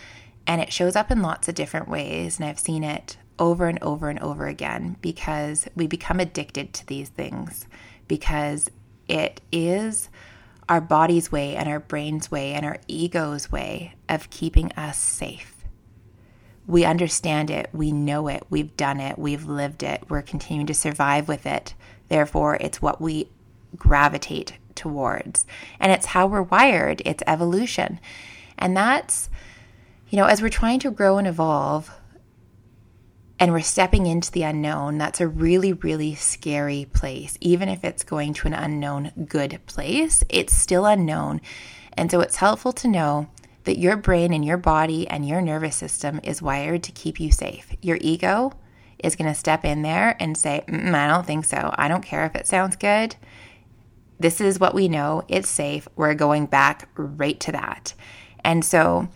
And 0.46 0.60
it 0.60 0.72
shows 0.72 0.96
up 0.96 1.10
in 1.10 1.22
lots 1.22 1.48
of 1.48 1.54
different 1.54 1.88
ways. 1.88 2.38
And 2.38 2.48
I've 2.48 2.58
seen 2.58 2.82
it 2.82 3.18
over 3.38 3.68
and 3.68 3.80
over 3.82 4.08
and 4.08 4.18
over 4.18 4.46
again 4.46 4.96
because 5.00 5.68
we 5.76 5.86
become 5.86 6.18
addicted 6.18 6.72
to 6.74 6.86
these 6.86 7.08
things 7.08 7.66
because 8.08 8.70
it 9.06 9.40
is 9.52 10.08
our 10.68 10.80
body's 10.80 11.30
way 11.30 11.54
and 11.56 11.68
our 11.68 11.80
brain's 11.80 12.30
way 12.30 12.52
and 12.52 12.66
our 12.66 12.78
ego's 12.88 13.50
way 13.50 13.94
of 14.08 14.28
keeping 14.30 14.72
us 14.72 14.98
safe 14.98 15.57
we 16.68 16.84
understand 16.84 17.50
it, 17.50 17.70
we 17.72 17.90
know 17.90 18.28
it, 18.28 18.44
we've 18.50 18.76
done 18.76 19.00
it, 19.00 19.18
we've 19.18 19.46
lived 19.46 19.82
it, 19.82 20.04
we're 20.10 20.22
continuing 20.22 20.66
to 20.66 20.74
survive 20.74 21.26
with 21.26 21.46
it. 21.46 21.74
Therefore, 22.08 22.56
it's 22.60 22.82
what 22.82 23.00
we 23.00 23.30
gravitate 23.74 24.52
towards. 24.74 25.46
And 25.80 25.90
it's 25.90 26.06
how 26.06 26.26
we're 26.26 26.42
wired, 26.42 27.00
it's 27.06 27.22
evolution. 27.26 27.98
And 28.58 28.76
that's, 28.76 29.30
you 30.10 30.18
know, 30.18 30.26
as 30.26 30.42
we're 30.42 30.50
trying 30.50 30.78
to 30.80 30.90
grow 30.90 31.16
and 31.16 31.26
evolve 31.26 31.90
and 33.40 33.50
we're 33.50 33.60
stepping 33.60 34.06
into 34.06 34.30
the 34.30 34.42
unknown, 34.42 34.98
that's 34.98 35.22
a 35.22 35.28
really, 35.28 35.72
really 35.72 36.14
scary 36.16 36.86
place. 36.92 37.38
Even 37.40 37.70
if 37.70 37.82
it's 37.82 38.04
going 38.04 38.34
to 38.34 38.46
an 38.46 38.52
unknown 38.52 39.26
good 39.26 39.58
place, 39.64 40.22
it's 40.28 40.54
still 40.54 40.84
unknown. 40.84 41.40
And 41.94 42.10
so 42.10 42.20
it's 42.20 42.36
helpful 42.36 42.74
to 42.74 42.88
know 42.88 43.28
that 43.68 43.78
your 43.78 43.98
brain 43.98 44.32
and 44.32 44.42
your 44.42 44.56
body 44.56 45.06
and 45.08 45.28
your 45.28 45.42
nervous 45.42 45.76
system 45.76 46.20
is 46.22 46.40
wired 46.40 46.82
to 46.82 46.90
keep 46.90 47.20
you 47.20 47.30
safe. 47.30 47.70
Your 47.82 47.98
ego 48.00 48.50
is 49.04 49.14
going 49.14 49.28
to 49.28 49.38
step 49.38 49.62
in 49.62 49.82
there 49.82 50.16
and 50.18 50.38
say, 50.38 50.64
I 50.66 51.06
don't 51.06 51.26
think 51.26 51.44
so. 51.44 51.74
I 51.76 51.86
don't 51.86 52.02
care 52.02 52.24
if 52.24 52.34
it 52.34 52.46
sounds 52.46 52.76
good. 52.76 53.16
This 54.18 54.40
is 54.40 54.58
what 54.58 54.74
we 54.74 54.88
know. 54.88 55.22
It's 55.28 55.50
safe. 55.50 55.86
We're 55.96 56.14
going 56.14 56.46
back 56.46 56.88
right 56.96 57.38
to 57.40 57.52
that. 57.52 57.92
And 58.42 58.64
so 58.64 59.08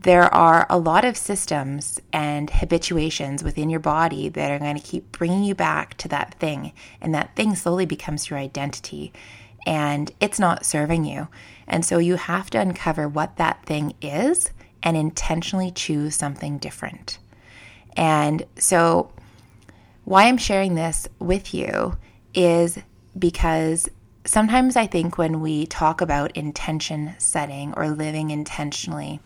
there 0.00 0.34
are 0.34 0.66
a 0.68 0.76
lot 0.76 1.04
of 1.04 1.16
systems 1.16 2.00
and 2.12 2.50
habituations 2.50 3.44
within 3.44 3.70
your 3.70 3.78
body 3.78 4.28
that 4.28 4.50
are 4.50 4.58
going 4.58 4.76
to 4.76 4.82
keep 4.82 5.12
bringing 5.12 5.44
you 5.44 5.54
back 5.54 5.96
to 5.98 6.08
that 6.08 6.34
thing. 6.40 6.72
And 7.00 7.14
that 7.14 7.36
thing 7.36 7.54
slowly 7.54 7.86
becomes 7.86 8.28
your 8.28 8.40
identity 8.40 9.12
and 9.66 10.10
it's 10.20 10.38
not 10.38 10.64
serving 10.64 11.04
you. 11.04 11.28
And 11.70 11.84
so 11.84 11.98
you 11.98 12.16
have 12.16 12.50
to 12.50 12.60
uncover 12.60 13.08
what 13.08 13.36
that 13.36 13.64
thing 13.64 13.94
is 14.02 14.50
and 14.82 14.96
intentionally 14.96 15.70
choose 15.70 16.16
something 16.16 16.58
different. 16.58 17.18
And 17.96 18.44
so, 18.56 19.12
why 20.04 20.24
I'm 20.24 20.36
sharing 20.36 20.74
this 20.74 21.06
with 21.18 21.54
you 21.54 21.96
is 22.34 22.78
because 23.16 23.88
sometimes 24.24 24.74
I 24.76 24.86
think 24.86 25.16
when 25.16 25.40
we 25.40 25.66
talk 25.66 26.00
about 26.00 26.36
intention 26.36 27.14
setting 27.18 27.72
or 27.76 27.88
living 27.88 28.30
intentionally, 28.30 29.20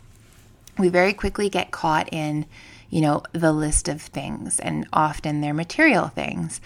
we 0.78 0.88
very 0.88 1.14
quickly 1.14 1.48
get 1.48 1.70
caught 1.70 2.12
in, 2.12 2.44
you 2.90 3.00
know, 3.00 3.22
the 3.32 3.52
list 3.52 3.88
of 3.88 4.02
things, 4.02 4.60
and 4.60 4.86
often 4.92 5.40
they're 5.40 5.54
material 5.54 6.08
things 6.08 6.60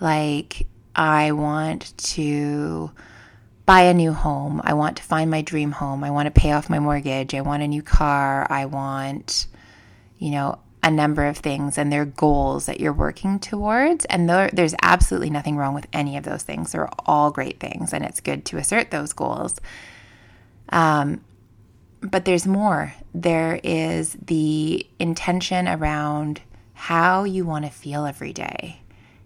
like 0.00 0.66
I 0.96 1.32
want 1.32 1.96
to 1.98 2.90
buy 3.70 3.82
a 3.82 3.94
new 3.94 4.12
home. 4.12 4.60
I 4.64 4.74
want 4.74 4.96
to 4.96 5.02
find 5.04 5.30
my 5.30 5.42
dream 5.42 5.70
home. 5.70 6.02
I 6.02 6.10
want 6.10 6.26
to 6.26 6.32
pay 6.32 6.50
off 6.50 6.68
my 6.68 6.80
mortgage. 6.80 7.36
I 7.36 7.40
want 7.42 7.62
a 7.62 7.68
new 7.68 7.82
car. 7.82 8.44
I 8.50 8.64
want, 8.64 9.46
you 10.18 10.32
know, 10.32 10.58
a 10.82 10.90
number 10.90 11.24
of 11.24 11.36
things 11.36 11.78
and 11.78 11.92
they're 11.92 12.04
goals 12.04 12.66
that 12.66 12.80
you're 12.80 12.92
working 12.92 13.38
towards. 13.38 14.06
And 14.06 14.28
there, 14.28 14.50
there's 14.52 14.74
absolutely 14.82 15.30
nothing 15.30 15.56
wrong 15.56 15.72
with 15.72 15.86
any 15.92 16.16
of 16.16 16.24
those 16.24 16.42
things. 16.42 16.72
They're 16.72 16.90
all 17.06 17.30
great 17.30 17.60
things 17.60 17.92
and 17.92 18.04
it's 18.04 18.18
good 18.18 18.44
to 18.46 18.56
assert 18.56 18.90
those 18.90 19.12
goals. 19.12 19.60
Um, 20.70 21.20
but 22.00 22.24
there's 22.24 22.48
more. 22.48 22.92
There 23.14 23.60
is 23.62 24.14
the 24.14 24.84
intention 24.98 25.68
around 25.68 26.40
how 26.72 27.22
you 27.22 27.44
want 27.44 27.66
to 27.66 27.70
feel 27.70 28.04
every 28.04 28.32
day 28.32 28.79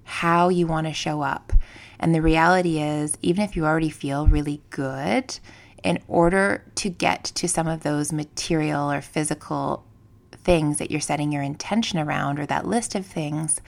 how 0.04 0.49
you 0.49 0.66
want 0.66 0.87
to 0.87 0.92
show 0.92 1.23
up. 1.23 1.52
And 1.99 2.14
the 2.14 2.23
reality 2.23 2.80
is, 2.80 3.16
even 3.23 3.44
if 3.44 3.56
you 3.56 3.64
already 3.64 3.90
feel 3.90 4.26
really 4.26 4.62
good, 4.70 5.38
in 5.82 5.99
order 6.08 6.64
to 6.76 6.88
get 6.88 7.25
to 7.25 7.46
some 7.46 7.68
of 7.68 7.82
those 7.82 8.12
material 8.12 8.90
or 8.90 9.00
physical 9.00 9.84
things 10.32 10.78
that 10.78 10.90
you're 10.90 11.00
setting 11.00 11.32
your 11.32 11.42
intention 11.42 11.99
around 11.99 12.38
or 12.38 12.46
that 12.46 12.66
list 12.66 12.94
of 12.94 13.06
things, 13.06 13.61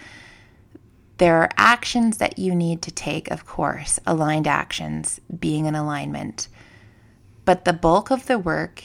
there 1.19 1.37
are 1.37 1.51
actions 1.57 2.19
that 2.19 2.39
you 2.39 2.55
need 2.55 2.83
to 2.83 2.91
take, 2.91 3.31
of 3.31 3.47
course, 3.47 3.99
aligned 4.07 4.47
actions, 4.47 5.21
being 5.39 5.67
in 5.67 5.75
alignment. 5.75 6.49
But 7.45 7.65
the 7.65 7.73
bulk 7.73 8.11
of 8.11 8.27
the 8.27 8.39
work 8.39 8.85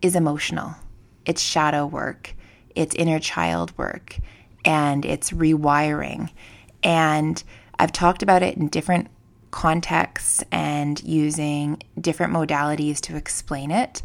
is 0.00 0.16
emotional, 0.16 0.74
it's 1.26 1.42
shadow 1.42 1.86
work, 1.86 2.34
it's 2.74 2.94
inner 2.94 3.18
child 3.18 3.76
work, 3.76 4.18
and 4.64 5.04
it's 5.04 5.30
rewiring. 5.30 6.30
And 6.82 7.42
I've 7.78 7.92
talked 7.92 8.22
about 8.22 8.42
it 8.42 8.56
in 8.56 8.68
different 8.68 9.08
contexts 9.50 10.42
and 10.50 11.02
using 11.02 11.82
different 12.00 12.32
modalities 12.32 13.00
to 13.02 13.16
explain 13.16 13.70
it. 13.70 14.02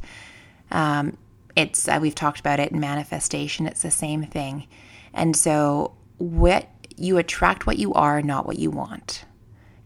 Um, 0.71 1.17
it's 1.55 1.87
uh, 1.87 1.99
we've 2.01 2.15
talked 2.15 2.39
about 2.39 2.59
it 2.59 2.71
in 2.71 2.79
manifestation. 2.79 3.65
It's 3.65 3.81
the 3.81 3.91
same 3.91 4.23
thing, 4.23 4.67
and 5.13 5.35
so 5.35 5.95
what 6.17 6.69
you 6.97 7.17
attract 7.17 7.65
what 7.65 7.77
you 7.77 7.93
are, 7.93 8.21
not 8.21 8.45
what 8.45 8.59
you 8.59 8.71
want. 8.71 9.25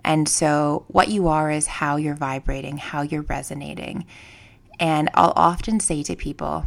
And 0.03 0.27
so, 0.27 0.85
what 0.87 1.09
you 1.09 1.27
are 1.27 1.51
is 1.51 1.67
how 1.67 1.97
you're 1.97 2.15
vibrating, 2.15 2.77
how 2.77 3.03
you're 3.03 3.21
resonating. 3.21 4.05
And 4.79 5.09
I'll 5.13 5.33
often 5.35 5.79
say 5.79 6.01
to 6.03 6.15
people, 6.15 6.65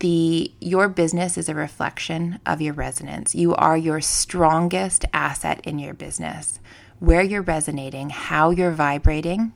the 0.00 0.52
your 0.60 0.88
business 0.88 1.38
is 1.38 1.48
a 1.48 1.54
reflection 1.54 2.40
of 2.44 2.60
your 2.60 2.74
resonance. 2.74 3.34
You 3.34 3.54
are 3.54 3.76
your 3.76 4.00
strongest 4.00 5.04
asset 5.12 5.60
in 5.64 5.78
your 5.78 5.94
business. 5.94 6.58
Where 6.98 7.22
you're 7.22 7.42
resonating, 7.42 8.10
how 8.10 8.50
you're 8.50 8.72
vibrating 8.72 9.52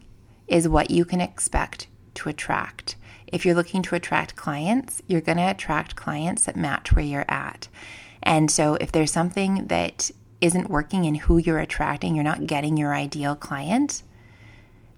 is 0.46 0.68
what 0.68 0.90
you 0.90 1.04
can 1.04 1.20
expect 1.20 1.88
to 2.14 2.28
attract. 2.28 2.96
If 3.26 3.44
you're 3.44 3.54
looking 3.54 3.82
to 3.82 3.94
attract 3.94 4.36
clients, 4.36 5.02
you're 5.06 5.20
going 5.20 5.38
to 5.38 5.50
attract 5.50 5.96
clients 5.96 6.44
that 6.44 6.56
match 6.56 6.92
where 6.92 7.04
you're 7.04 7.24
at. 7.28 7.68
And 8.22 8.50
so 8.50 8.74
if 8.76 8.92
there's 8.92 9.10
something 9.10 9.66
that 9.66 10.10
isn't 10.40 10.70
working 10.70 11.04
in 11.04 11.14
who 11.14 11.38
you're 11.38 11.58
attracting, 11.58 12.14
you're 12.14 12.22
not 12.22 12.46
getting 12.46 12.76
your 12.76 12.94
ideal 12.94 13.34
client, 13.34 14.02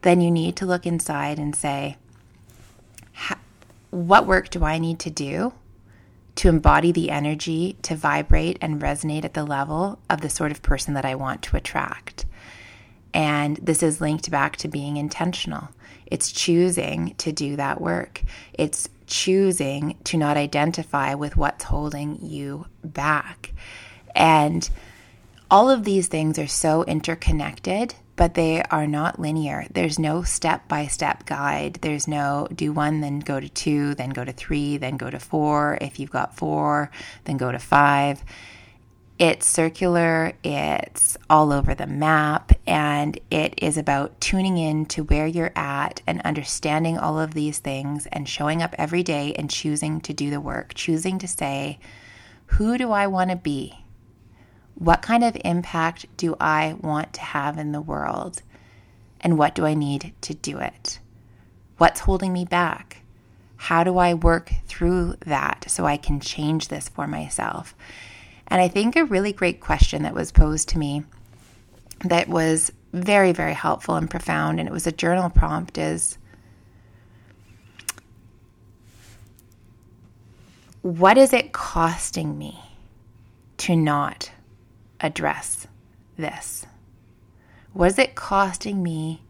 then 0.02 0.20
you 0.20 0.30
need 0.30 0.56
to 0.56 0.66
look 0.66 0.84
inside 0.84 1.38
and 1.38 1.54
say, 1.54 1.96
what 3.94 4.26
work 4.26 4.50
do 4.50 4.64
I 4.64 4.78
need 4.78 4.98
to 5.00 5.10
do 5.10 5.54
to 6.34 6.48
embody 6.48 6.90
the 6.90 7.10
energy 7.10 7.76
to 7.82 7.94
vibrate 7.94 8.58
and 8.60 8.82
resonate 8.82 9.24
at 9.24 9.34
the 9.34 9.44
level 9.44 10.00
of 10.10 10.20
the 10.20 10.28
sort 10.28 10.50
of 10.50 10.62
person 10.62 10.94
that 10.94 11.04
I 11.04 11.14
want 11.14 11.42
to 11.42 11.56
attract? 11.56 12.26
And 13.12 13.56
this 13.58 13.84
is 13.84 14.00
linked 14.00 14.28
back 14.32 14.56
to 14.56 14.68
being 14.68 14.96
intentional. 14.96 15.68
It's 16.06 16.32
choosing 16.32 17.14
to 17.18 17.30
do 17.30 17.54
that 17.54 17.80
work. 17.80 18.22
It's 18.52 18.88
choosing 19.06 19.96
to 20.04 20.16
not 20.16 20.36
identify 20.36 21.14
with 21.14 21.36
what's 21.36 21.64
holding 21.64 22.18
you 22.20 22.66
back. 22.82 23.52
And 24.16 24.68
all 25.50 25.70
of 25.70 25.84
these 25.84 26.08
things 26.08 26.36
are 26.38 26.48
so 26.48 26.82
interconnected, 26.82 27.94
but 28.16 28.34
they 28.34 28.62
are 28.64 28.86
not 28.86 29.18
linear. 29.18 29.66
There's 29.72 29.98
no 29.98 30.22
step 30.22 30.68
by 30.68 30.86
step 30.86 31.26
guide. 31.26 31.78
There's 31.80 32.06
no 32.06 32.48
do 32.54 32.72
one, 32.72 33.00
then 33.00 33.20
go 33.20 33.40
to 33.40 33.48
two, 33.48 33.94
then 33.94 34.10
go 34.10 34.24
to 34.24 34.32
three, 34.32 34.76
then 34.76 34.96
go 34.96 35.10
to 35.10 35.18
four. 35.18 35.78
If 35.80 35.98
you've 35.98 36.10
got 36.10 36.36
four, 36.36 36.90
then 37.24 37.36
go 37.36 37.50
to 37.50 37.58
five. 37.58 38.22
It's 39.16 39.46
circular, 39.46 40.32
it's 40.42 41.16
all 41.30 41.52
over 41.52 41.72
the 41.72 41.86
map, 41.86 42.50
and 42.66 43.16
it 43.30 43.54
is 43.58 43.78
about 43.78 44.20
tuning 44.20 44.58
in 44.58 44.86
to 44.86 45.04
where 45.04 45.28
you're 45.28 45.52
at 45.54 46.02
and 46.04 46.20
understanding 46.22 46.98
all 46.98 47.20
of 47.20 47.32
these 47.32 47.60
things 47.60 48.06
and 48.06 48.28
showing 48.28 48.60
up 48.60 48.74
every 48.76 49.04
day 49.04 49.32
and 49.34 49.48
choosing 49.48 50.00
to 50.00 50.12
do 50.12 50.30
the 50.30 50.40
work, 50.40 50.74
choosing 50.74 51.18
to 51.20 51.28
say, 51.28 51.78
Who 52.46 52.76
do 52.76 52.90
I 52.90 53.06
want 53.06 53.30
to 53.30 53.36
be? 53.36 53.83
What 54.74 55.02
kind 55.02 55.22
of 55.22 55.36
impact 55.44 56.06
do 56.16 56.36
I 56.40 56.76
want 56.80 57.12
to 57.14 57.20
have 57.20 57.58
in 57.58 57.72
the 57.72 57.80
world? 57.80 58.42
And 59.20 59.38
what 59.38 59.54
do 59.54 59.64
I 59.64 59.74
need 59.74 60.12
to 60.22 60.34
do 60.34 60.58
it? 60.58 60.98
What's 61.78 62.00
holding 62.00 62.32
me 62.32 62.44
back? 62.44 63.02
How 63.56 63.84
do 63.84 63.98
I 63.98 64.14
work 64.14 64.52
through 64.66 65.16
that 65.26 65.64
so 65.68 65.86
I 65.86 65.96
can 65.96 66.20
change 66.20 66.68
this 66.68 66.88
for 66.88 67.06
myself? 67.06 67.74
And 68.48 68.60
I 68.60 68.68
think 68.68 68.96
a 68.96 69.04
really 69.04 69.32
great 69.32 69.60
question 69.60 70.02
that 70.02 70.14
was 70.14 70.32
posed 70.32 70.68
to 70.70 70.78
me 70.78 71.04
that 72.00 72.28
was 72.28 72.70
very, 72.92 73.32
very 73.32 73.54
helpful 73.54 73.94
and 73.96 74.10
profound, 74.10 74.60
and 74.60 74.68
it 74.68 74.72
was 74.72 74.86
a 74.86 74.92
journal 74.92 75.30
prompt 75.30 75.78
is 75.78 76.18
what 80.82 81.16
is 81.16 81.32
it 81.32 81.52
costing 81.52 82.36
me 82.36 82.60
to 83.56 83.74
not 83.74 84.30
address 85.00 85.66
this? 86.16 86.66
What 87.72 87.88
is 87.88 87.98
it 87.98 88.14
costing 88.14 88.82
me 88.82 89.22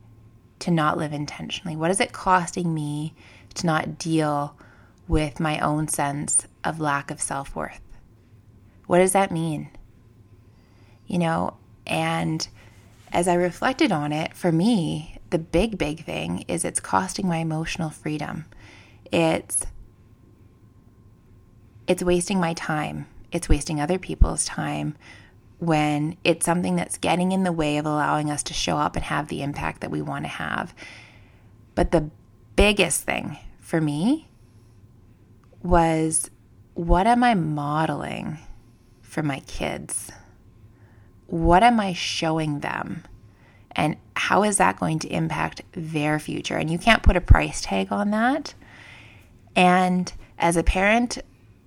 to 0.61 0.71
not 0.71 0.99
live 0.99 1.13
intentionally? 1.13 1.77
What 1.77 1.91
is 1.91 2.01
it 2.01 2.13
costing 2.13 2.75
me 2.75 3.15
to 3.55 3.67
not 3.67 3.99
deal 3.99 4.57
with 5.09 5.41
my 5.41 5.59
own 5.61 5.89
sense 5.89 6.47
of 6.63 6.81
lack 6.81 7.11
of 7.11 7.21
self 7.21 7.55
worth? 7.57 7.81
What 8.87 8.99
does 8.99 9.13
that 9.13 9.33
mean? 9.33 9.71
You 11.07 11.19
know, 11.19 11.57
and 11.87 12.47
as 13.13 13.29
I 13.29 13.35
reflected 13.35 13.93
on 13.93 14.13
it, 14.13 14.35
for 14.35 14.51
me, 14.51 15.19
the 15.31 15.39
big, 15.39 15.79
big 15.79 16.05
thing 16.05 16.45
is 16.49 16.65
it's 16.65 16.81
costing 16.81 17.29
my 17.29 17.39
emotional 17.39 17.91
freedom. 17.91 18.45
It's 19.11 19.65
it's 21.87 22.03
wasting 22.03 22.41
my 22.41 22.55
time. 22.55 23.07
It's 23.31 23.49
wasting 23.49 23.81
other 23.81 23.99
people's 23.99 24.45
time 24.45 24.97
when 25.67 26.17
it's 26.25 26.47
something 26.47 26.77
that's 26.77 26.99
getting 26.99 27.33
in 27.33 27.45
the 27.45 27.53
way 27.53 27.77
of 27.79 27.87
allowing 27.87 28.31
us 28.31 28.43
to 28.45 28.55
show 28.55 28.77
up 28.77 28.97
and 28.97 29.05
have 29.05 29.29
the 29.29 29.43
impact 29.43 29.81
that 29.81 29.91
we 29.91 30.03
want 30.03 30.25
to 30.25 30.29
have. 30.29 30.75
But 31.75 31.91
the 31.91 32.11
biggest 32.57 33.03
thing 33.03 33.39
for 33.61 33.81
me 33.81 34.29
was 35.63 36.31
what 36.75 37.07
am 37.07 37.23
I 37.25 37.35
modeling 37.35 38.39
for 39.03 39.23
my 39.23 39.41
kids? 39.41 40.11
What 41.27 41.63
am 41.63 41.81
I 41.81 41.93
showing 41.93 42.61
them? 42.61 43.05
And 43.73 43.97
how 44.15 44.45
is 44.45 44.59
that 44.59 44.79
going 44.79 44.99
to 45.01 45.09
impact 45.09 45.63
their 45.73 46.19
future? 46.19 46.57
And 46.57 46.71
you 46.71 46.79
can't 46.79 47.03
put 47.03 47.17
a 47.17 47.21
price 47.21 47.61
tag 47.61 47.91
on 47.91 48.11
that. 48.11 48.55
And 49.57 50.13
as 50.39 50.57
a 50.57 50.63
parent, 50.63 51.19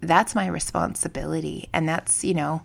that's 0.02 0.36
my 0.36 0.48
responsibility. 0.48 1.70
And 1.74 1.88
that's, 1.88 2.24
you 2.24 2.34
know, 2.34 2.62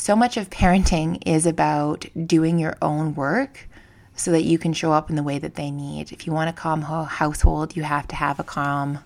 so 0.00 0.16
much 0.16 0.38
of 0.38 0.48
parenting 0.48 1.22
is 1.26 1.44
about 1.44 2.06
doing 2.26 2.58
your 2.58 2.74
own 2.80 3.14
work 3.14 3.68
so 4.16 4.30
that 4.30 4.44
you 4.44 4.56
can 4.56 4.72
show 4.72 4.92
up 4.92 5.10
in 5.10 5.16
the 5.16 5.22
way 5.22 5.38
that 5.38 5.56
they 5.56 5.70
need. 5.70 6.10
If 6.10 6.26
you 6.26 6.32
want 6.32 6.48
a 6.48 6.54
calm 6.54 6.80
household, 6.80 7.76
you 7.76 7.82
have 7.82 8.08
to 8.08 8.16
have 8.16 8.40
a 8.40 8.44
calm 8.44 9.00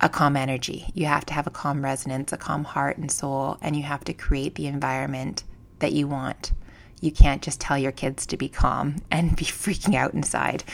a 0.00 0.08
calm 0.08 0.36
energy. 0.36 0.86
You 0.94 1.06
have 1.06 1.26
to 1.26 1.34
have 1.34 1.46
a 1.46 1.50
calm 1.50 1.82
resonance, 1.82 2.32
a 2.32 2.36
calm 2.36 2.64
heart 2.64 2.98
and 2.98 3.10
soul, 3.10 3.56
and 3.62 3.74
you 3.74 3.82
have 3.82 4.04
to 4.04 4.12
create 4.12 4.54
the 4.54 4.66
environment 4.66 5.42
that 5.80 5.92
you 5.92 6.06
want. 6.06 6.52
You 7.00 7.10
can't 7.10 7.42
just 7.42 7.58
tell 7.58 7.78
your 7.78 7.90
kids 7.90 8.26
to 8.26 8.36
be 8.36 8.48
calm 8.48 8.96
and 9.10 9.34
be 9.34 9.46
freaking 9.46 9.94
out 9.94 10.12
inside 10.12 10.64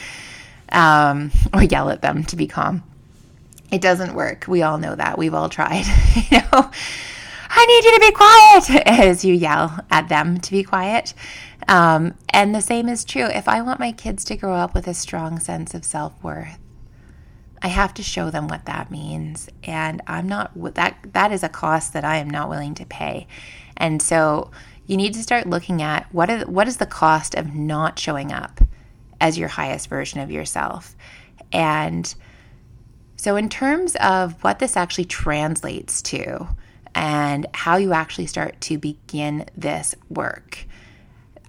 um, 0.73 1.31
or 1.53 1.63
yell 1.63 1.89
at 1.89 2.01
them 2.01 2.25
to 2.25 2.35
be 2.35 2.47
calm. 2.47 2.83
It 3.71 3.81
doesn't 3.81 4.13
work. 4.13 4.45
We 4.47 4.61
all 4.61 4.77
know 4.77 4.93
that. 4.93 5.17
We've 5.17 5.33
all 5.33 5.49
tried. 5.49 5.85
you 6.29 6.39
know, 6.51 6.69
I 7.57 7.65
need 7.65 7.85
you 7.85 7.93
to 7.93 7.99
be 7.99 8.11
quiet 8.11 8.87
as 8.87 9.23
you 9.23 9.33
yell 9.33 9.79
at 9.89 10.09
them 10.09 10.39
to 10.39 10.51
be 10.51 10.63
quiet. 10.63 11.13
Um, 11.69 12.13
and 12.29 12.53
the 12.53 12.61
same 12.61 12.89
is 12.89 13.05
true. 13.05 13.25
If 13.25 13.47
I 13.47 13.61
want 13.61 13.79
my 13.79 13.93
kids 13.93 14.25
to 14.25 14.35
grow 14.35 14.53
up 14.53 14.75
with 14.75 14.87
a 14.87 14.93
strong 14.93 15.39
sense 15.39 15.73
of 15.73 15.85
self 15.85 16.21
worth, 16.21 16.59
I 17.61 17.69
have 17.69 17.93
to 17.95 18.03
show 18.03 18.29
them 18.29 18.49
what 18.49 18.65
that 18.65 18.91
means. 18.91 19.47
And 19.63 20.01
I'm 20.05 20.27
not, 20.27 20.51
that, 20.75 20.97
that 21.13 21.31
is 21.31 21.43
a 21.43 21.49
cost 21.49 21.93
that 21.93 22.03
I 22.03 22.17
am 22.17 22.29
not 22.29 22.49
willing 22.49 22.75
to 22.75 22.85
pay. 22.85 23.25
And 23.77 24.01
so 24.01 24.51
you 24.85 24.97
need 24.97 25.13
to 25.13 25.23
start 25.23 25.47
looking 25.47 25.81
at 25.81 26.13
what 26.13 26.29
is, 26.29 26.45
what 26.45 26.67
is 26.67 26.77
the 26.77 26.85
cost 26.85 27.35
of 27.35 27.55
not 27.55 27.97
showing 27.97 28.33
up 28.33 28.59
as 29.21 29.37
your 29.37 29.47
highest 29.47 29.87
version 29.87 30.19
of 30.19 30.29
yourself. 30.29 30.93
And 31.53 32.13
so, 33.15 33.37
in 33.37 33.47
terms 33.47 33.95
of 33.95 34.43
what 34.43 34.59
this 34.59 34.75
actually 34.75 35.05
translates 35.05 36.01
to 36.03 36.49
and 36.95 37.45
how 37.53 37.75
you 37.75 37.91
actually 37.93 38.25
start 38.25 38.59
to 38.61 38.77
begin 38.77 39.45
this 39.55 39.93
work, 40.09 40.65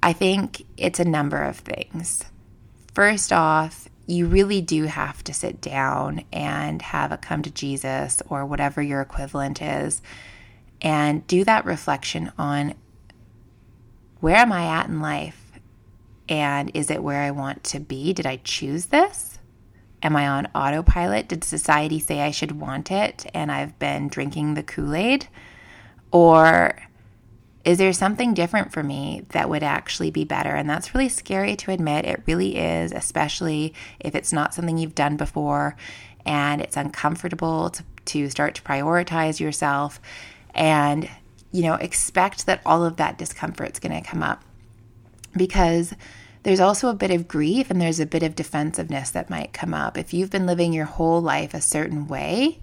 I 0.02 0.12
think 0.12 0.66
it's 0.76 1.00
a 1.00 1.04
number 1.04 1.42
of 1.42 1.58
things. 1.58 2.24
First 2.92 3.32
off, 3.32 3.88
you 4.06 4.26
really 4.26 4.60
do 4.60 4.84
have 4.84 5.22
to 5.24 5.34
sit 5.34 5.60
down 5.60 6.24
and 6.32 6.82
have 6.82 7.12
a 7.12 7.16
come 7.16 7.42
to 7.42 7.50
Jesus 7.50 8.20
or 8.28 8.44
whatever 8.44 8.82
your 8.82 9.00
equivalent 9.00 9.62
is 9.62 10.02
and 10.80 11.26
do 11.26 11.44
that 11.44 11.64
reflection 11.64 12.32
on 12.38 12.74
where 14.20 14.36
am 14.36 14.52
I 14.52 14.66
at 14.66 14.88
in 14.88 15.00
life? 15.00 15.42
And 16.28 16.70
is 16.74 16.90
it 16.90 17.02
where 17.02 17.22
I 17.22 17.30
want 17.30 17.64
to 17.64 17.80
be? 17.80 18.12
Did 18.12 18.26
I 18.26 18.40
choose 18.42 18.86
this? 18.86 19.35
Am 20.06 20.14
I 20.14 20.28
on 20.28 20.46
autopilot? 20.54 21.26
Did 21.26 21.42
society 21.42 21.98
say 21.98 22.20
I 22.20 22.30
should 22.30 22.60
want 22.60 22.92
it 22.92 23.28
and 23.34 23.50
I've 23.50 23.76
been 23.80 24.06
drinking 24.06 24.54
the 24.54 24.62
Kool 24.62 24.94
Aid? 24.94 25.26
Or 26.12 26.78
is 27.64 27.78
there 27.78 27.92
something 27.92 28.32
different 28.32 28.72
for 28.72 28.84
me 28.84 29.24
that 29.30 29.50
would 29.50 29.64
actually 29.64 30.12
be 30.12 30.22
better? 30.22 30.50
And 30.50 30.70
that's 30.70 30.94
really 30.94 31.08
scary 31.08 31.56
to 31.56 31.72
admit. 31.72 32.04
It 32.04 32.22
really 32.24 32.56
is, 32.56 32.92
especially 32.92 33.74
if 33.98 34.14
it's 34.14 34.32
not 34.32 34.54
something 34.54 34.78
you've 34.78 34.94
done 34.94 35.16
before 35.16 35.74
and 36.24 36.60
it's 36.60 36.76
uncomfortable 36.76 37.70
to, 37.70 37.82
to 38.04 38.30
start 38.30 38.54
to 38.54 38.62
prioritize 38.62 39.40
yourself 39.40 40.00
and, 40.54 41.10
you 41.50 41.62
know, 41.62 41.74
expect 41.74 42.46
that 42.46 42.60
all 42.64 42.84
of 42.84 42.98
that 42.98 43.18
discomfort 43.18 43.72
is 43.72 43.80
going 43.80 44.00
to 44.00 44.08
come 44.08 44.22
up 44.22 44.44
because 45.36 45.94
there's 46.46 46.60
also 46.60 46.88
a 46.88 46.94
bit 46.94 47.10
of 47.10 47.26
grief 47.26 47.70
and 47.70 47.80
there's 47.80 47.98
a 47.98 48.06
bit 48.06 48.22
of 48.22 48.36
defensiveness 48.36 49.10
that 49.10 49.28
might 49.28 49.52
come 49.52 49.74
up. 49.74 49.98
If 49.98 50.14
you've 50.14 50.30
been 50.30 50.46
living 50.46 50.72
your 50.72 50.84
whole 50.84 51.20
life 51.20 51.54
a 51.54 51.60
certain 51.60 52.06
way, 52.06 52.60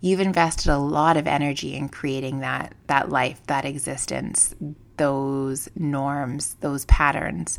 you've 0.00 0.20
invested 0.20 0.70
a 0.70 0.78
lot 0.78 1.16
of 1.16 1.26
energy 1.26 1.74
in 1.74 1.88
creating 1.88 2.38
that 2.40 2.74
that 2.86 3.08
life, 3.08 3.44
that 3.48 3.64
existence 3.64 4.54
those 4.98 5.68
norms, 5.74 6.54
those 6.60 6.84
patterns. 6.84 7.58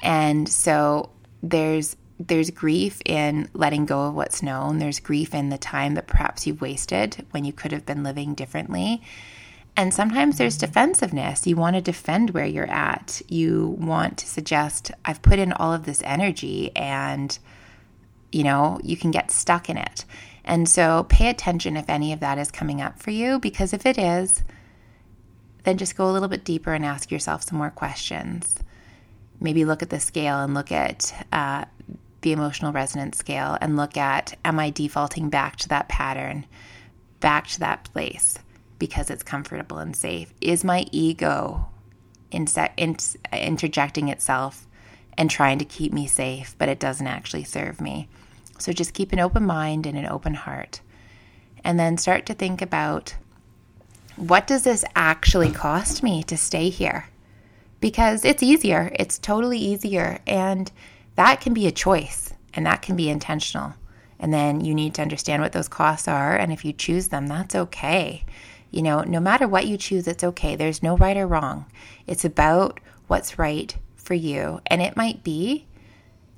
And 0.00 0.48
so 0.48 1.10
there's 1.42 1.94
there's 2.18 2.48
grief 2.48 3.02
in 3.04 3.50
letting 3.52 3.84
go 3.84 4.06
of 4.06 4.14
what's 4.14 4.42
known. 4.42 4.78
There's 4.78 4.98
grief 4.98 5.34
in 5.34 5.50
the 5.50 5.58
time 5.58 5.92
that 5.96 6.06
perhaps 6.06 6.46
you've 6.46 6.62
wasted 6.62 7.26
when 7.32 7.44
you 7.44 7.52
could 7.52 7.72
have 7.72 7.84
been 7.84 8.02
living 8.02 8.32
differently. 8.32 9.02
And 9.76 9.94
sometimes 9.94 10.36
there's 10.36 10.58
defensiveness. 10.58 11.46
You 11.46 11.56
want 11.56 11.76
to 11.76 11.82
defend 11.82 12.30
where 12.30 12.44
you're 12.46 12.70
at. 12.70 13.22
You 13.28 13.76
want 13.80 14.18
to 14.18 14.26
suggest, 14.26 14.90
I've 15.04 15.22
put 15.22 15.38
in 15.38 15.52
all 15.52 15.72
of 15.72 15.84
this 15.84 16.02
energy 16.04 16.70
and, 16.76 17.36
you 18.30 18.44
know, 18.44 18.78
you 18.82 18.96
can 18.96 19.10
get 19.10 19.30
stuck 19.30 19.70
in 19.70 19.78
it. 19.78 20.04
And 20.44 20.68
so 20.68 21.06
pay 21.08 21.28
attention 21.28 21.76
if 21.76 21.88
any 21.88 22.12
of 22.12 22.20
that 22.20 22.36
is 22.36 22.50
coming 22.50 22.82
up 22.82 23.00
for 23.00 23.10
you, 23.12 23.38
because 23.38 23.72
if 23.72 23.86
it 23.86 23.96
is, 23.96 24.42
then 25.64 25.78
just 25.78 25.96
go 25.96 26.10
a 26.10 26.12
little 26.12 26.28
bit 26.28 26.44
deeper 26.44 26.74
and 26.74 26.84
ask 26.84 27.10
yourself 27.10 27.42
some 27.42 27.56
more 27.56 27.70
questions. 27.70 28.56
Maybe 29.40 29.64
look 29.64 29.82
at 29.82 29.90
the 29.90 30.00
scale 30.00 30.40
and 30.40 30.52
look 30.52 30.70
at 30.70 31.26
uh, 31.32 31.64
the 32.20 32.32
emotional 32.32 32.72
resonance 32.72 33.16
scale 33.16 33.56
and 33.60 33.76
look 33.76 33.96
at 33.96 34.36
am 34.44 34.58
I 34.58 34.70
defaulting 34.70 35.30
back 35.30 35.56
to 35.56 35.68
that 35.68 35.88
pattern, 35.88 36.44
back 37.20 37.46
to 37.48 37.60
that 37.60 37.84
place 37.84 38.38
because 38.82 39.10
it's 39.10 39.22
comfortable 39.22 39.78
and 39.78 39.94
safe? 39.94 40.34
Is 40.40 40.64
my 40.64 40.86
ego 40.90 41.68
interjecting 42.32 44.08
itself 44.08 44.66
and 45.16 45.30
trying 45.30 45.60
to 45.60 45.64
keep 45.64 45.92
me 45.92 46.08
safe, 46.08 46.56
but 46.58 46.68
it 46.68 46.80
doesn't 46.80 47.06
actually 47.06 47.44
serve 47.44 47.80
me? 47.80 48.08
So 48.58 48.72
just 48.72 48.92
keep 48.92 49.12
an 49.12 49.20
open 49.20 49.44
mind 49.46 49.86
and 49.86 49.96
an 49.96 50.06
open 50.06 50.34
heart. 50.34 50.80
And 51.62 51.78
then 51.78 51.96
start 51.96 52.26
to 52.26 52.34
think 52.34 52.60
about 52.60 53.14
what 54.16 54.48
does 54.48 54.64
this 54.64 54.84
actually 54.96 55.52
cost 55.52 56.02
me 56.02 56.24
to 56.24 56.36
stay 56.36 56.68
here? 56.68 57.08
Because 57.78 58.24
it's 58.24 58.42
easier, 58.42 58.90
it's 58.96 59.16
totally 59.16 59.58
easier. 59.58 60.18
And 60.26 60.72
that 61.14 61.40
can 61.40 61.54
be 61.54 61.68
a 61.68 61.70
choice 61.70 62.34
and 62.52 62.66
that 62.66 62.82
can 62.82 62.96
be 62.96 63.08
intentional. 63.08 63.74
And 64.18 64.34
then 64.34 64.64
you 64.64 64.74
need 64.74 64.94
to 64.94 65.02
understand 65.02 65.40
what 65.40 65.52
those 65.52 65.68
costs 65.68 66.08
are. 66.08 66.34
And 66.34 66.52
if 66.52 66.64
you 66.64 66.72
choose 66.72 67.10
them, 67.10 67.28
that's 67.28 67.54
okay. 67.54 68.24
You 68.72 68.82
know, 68.82 69.02
no 69.02 69.20
matter 69.20 69.46
what 69.46 69.66
you 69.66 69.76
choose, 69.76 70.08
it's 70.08 70.24
okay. 70.24 70.56
There's 70.56 70.82
no 70.82 70.96
right 70.96 71.16
or 71.16 71.26
wrong. 71.26 71.66
It's 72.06 72.24
about 72.24 72.80
what's 73.06 73.38
right 73.38 73.76
for 73.94 74.14
you. 74.14 74.60
And 74.66 74.80
it 74.80 74.96
might 74.96 75.22
be 75.22 75.66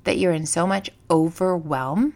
that 0.03 0.17
you're 0.17 0.33
in 0.33 0.45
so 0.45 0.67
much 0.67 0.91
overwhelm 1.09 2.13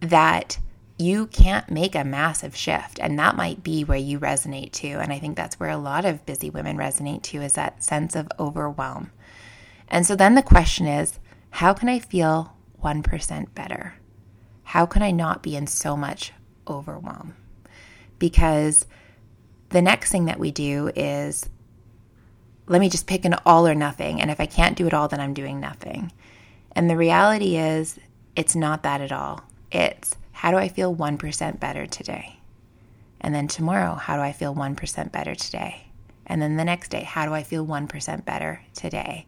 that 0.00 0.58
you 0.96 1.26
can't 1.26 1.70
make 1.70 1.94
a 1.94 2.04
massive 2.04 2.56
shift. 2.56 2.98
And 3.00 3.18
that 3.18 3.36
might 3.36 3.62
be 3.62 3.84
where 3.84 3.98
you 3.98 4.18
resonate 4.18 4.72
to. 4.72 4.88
And 4.88 5.12
I 5.12 5.18
think 5.18 5.36
that's 5.36 5.60
where 5.60 5.70
a 5.70 5.76
lot 5.76 6.06
of 6.06 6.26
busy 6.26 6.48
women 6.48 6.78
resonate 6.78 7.22
to 7.24 7.42
is 7.42 7.52
that 7.52 7.84
sense 7.84 8.16
of 8.16 8.28
overwhelm. 8.38 9.10
And 9.88 10.06
so 10.06 10.16
then 10.16 10.34
the 10.34 10.42
question 10.42 10.86
is 10.86 11.18
how 11.50 11.74
can 11.74 11.88
I 11.88 11.98
feel 11.98 12.56
1% 12.82 13.54
better? 13.54 13.94
How 14.62 14.86
can 14.86 15.02
I 15.02 15.10
not 15.10 15.42
be 15.42 15.56
in 15.56 15.66
so 15.66 15.96
much 15.96 16.32
overwhelm? 16.66 17.34
Because 18.20 18.86
the 19.70 19.82
next 19.82 20.12
thing 20.12 20.26
that 20.26 20.38
we 20.38 20.52
do 20.52 20.92
is 20.94 21.48
let 22.68 22.80
me 22.80 22.88
just 22.88 23.08
pick 23.08 23.24
an 23.24 23.34
all 23.44 23.66
or 23.66 23.74
nothing. 23.74 24.20
And 24.20 24.30
if 24.30 24.40
I 24.40 24.46
can't 24.46 24.76
do 24.76 24.86
it 24.86 24.94
all, 24.94 25.08
then 25.08 25.18
I'm 25.18 25.34
doing 25.34 25.58
nothing. 25.58 26.12
And 26.70 26.88
the 26.88 26.96
reality 26.96 27.56
is, 27.56 27.98
it's 28.36 28.54
not 28.54 28.84
that 28.84 29.00
at 29.00 29.10
all. 29.10 29.42
It's 29.72 30.14
how 30.30 30.52
do 30.52 30.56
I 30.56 30.68
feel 30.68 30.94
1% 30.94 31.58
better 31.58 31.86
today? 31.86 32.36
And 33.20 33.34
then 33.34 33.48
tomorrow, 33.48 33.96
how 33.96 34.16
do 34.16 34.22
I 34.22 34.32
feel 34.32 34.54
1% 34.54 35.12
better 35.12 35.34
today? 35.34 35.88
And 36.26 36.40
then 36.40 36.56
the 36.56 36.64
next 36.64 36.90
day, 36.90 37.02
how 37.02 37.26
do 37.26 37.34
I 37.34 37.42
feel 37.42 37.66
1% 37.66 38.24
better 38.24 38.62
today? 38.72 39.26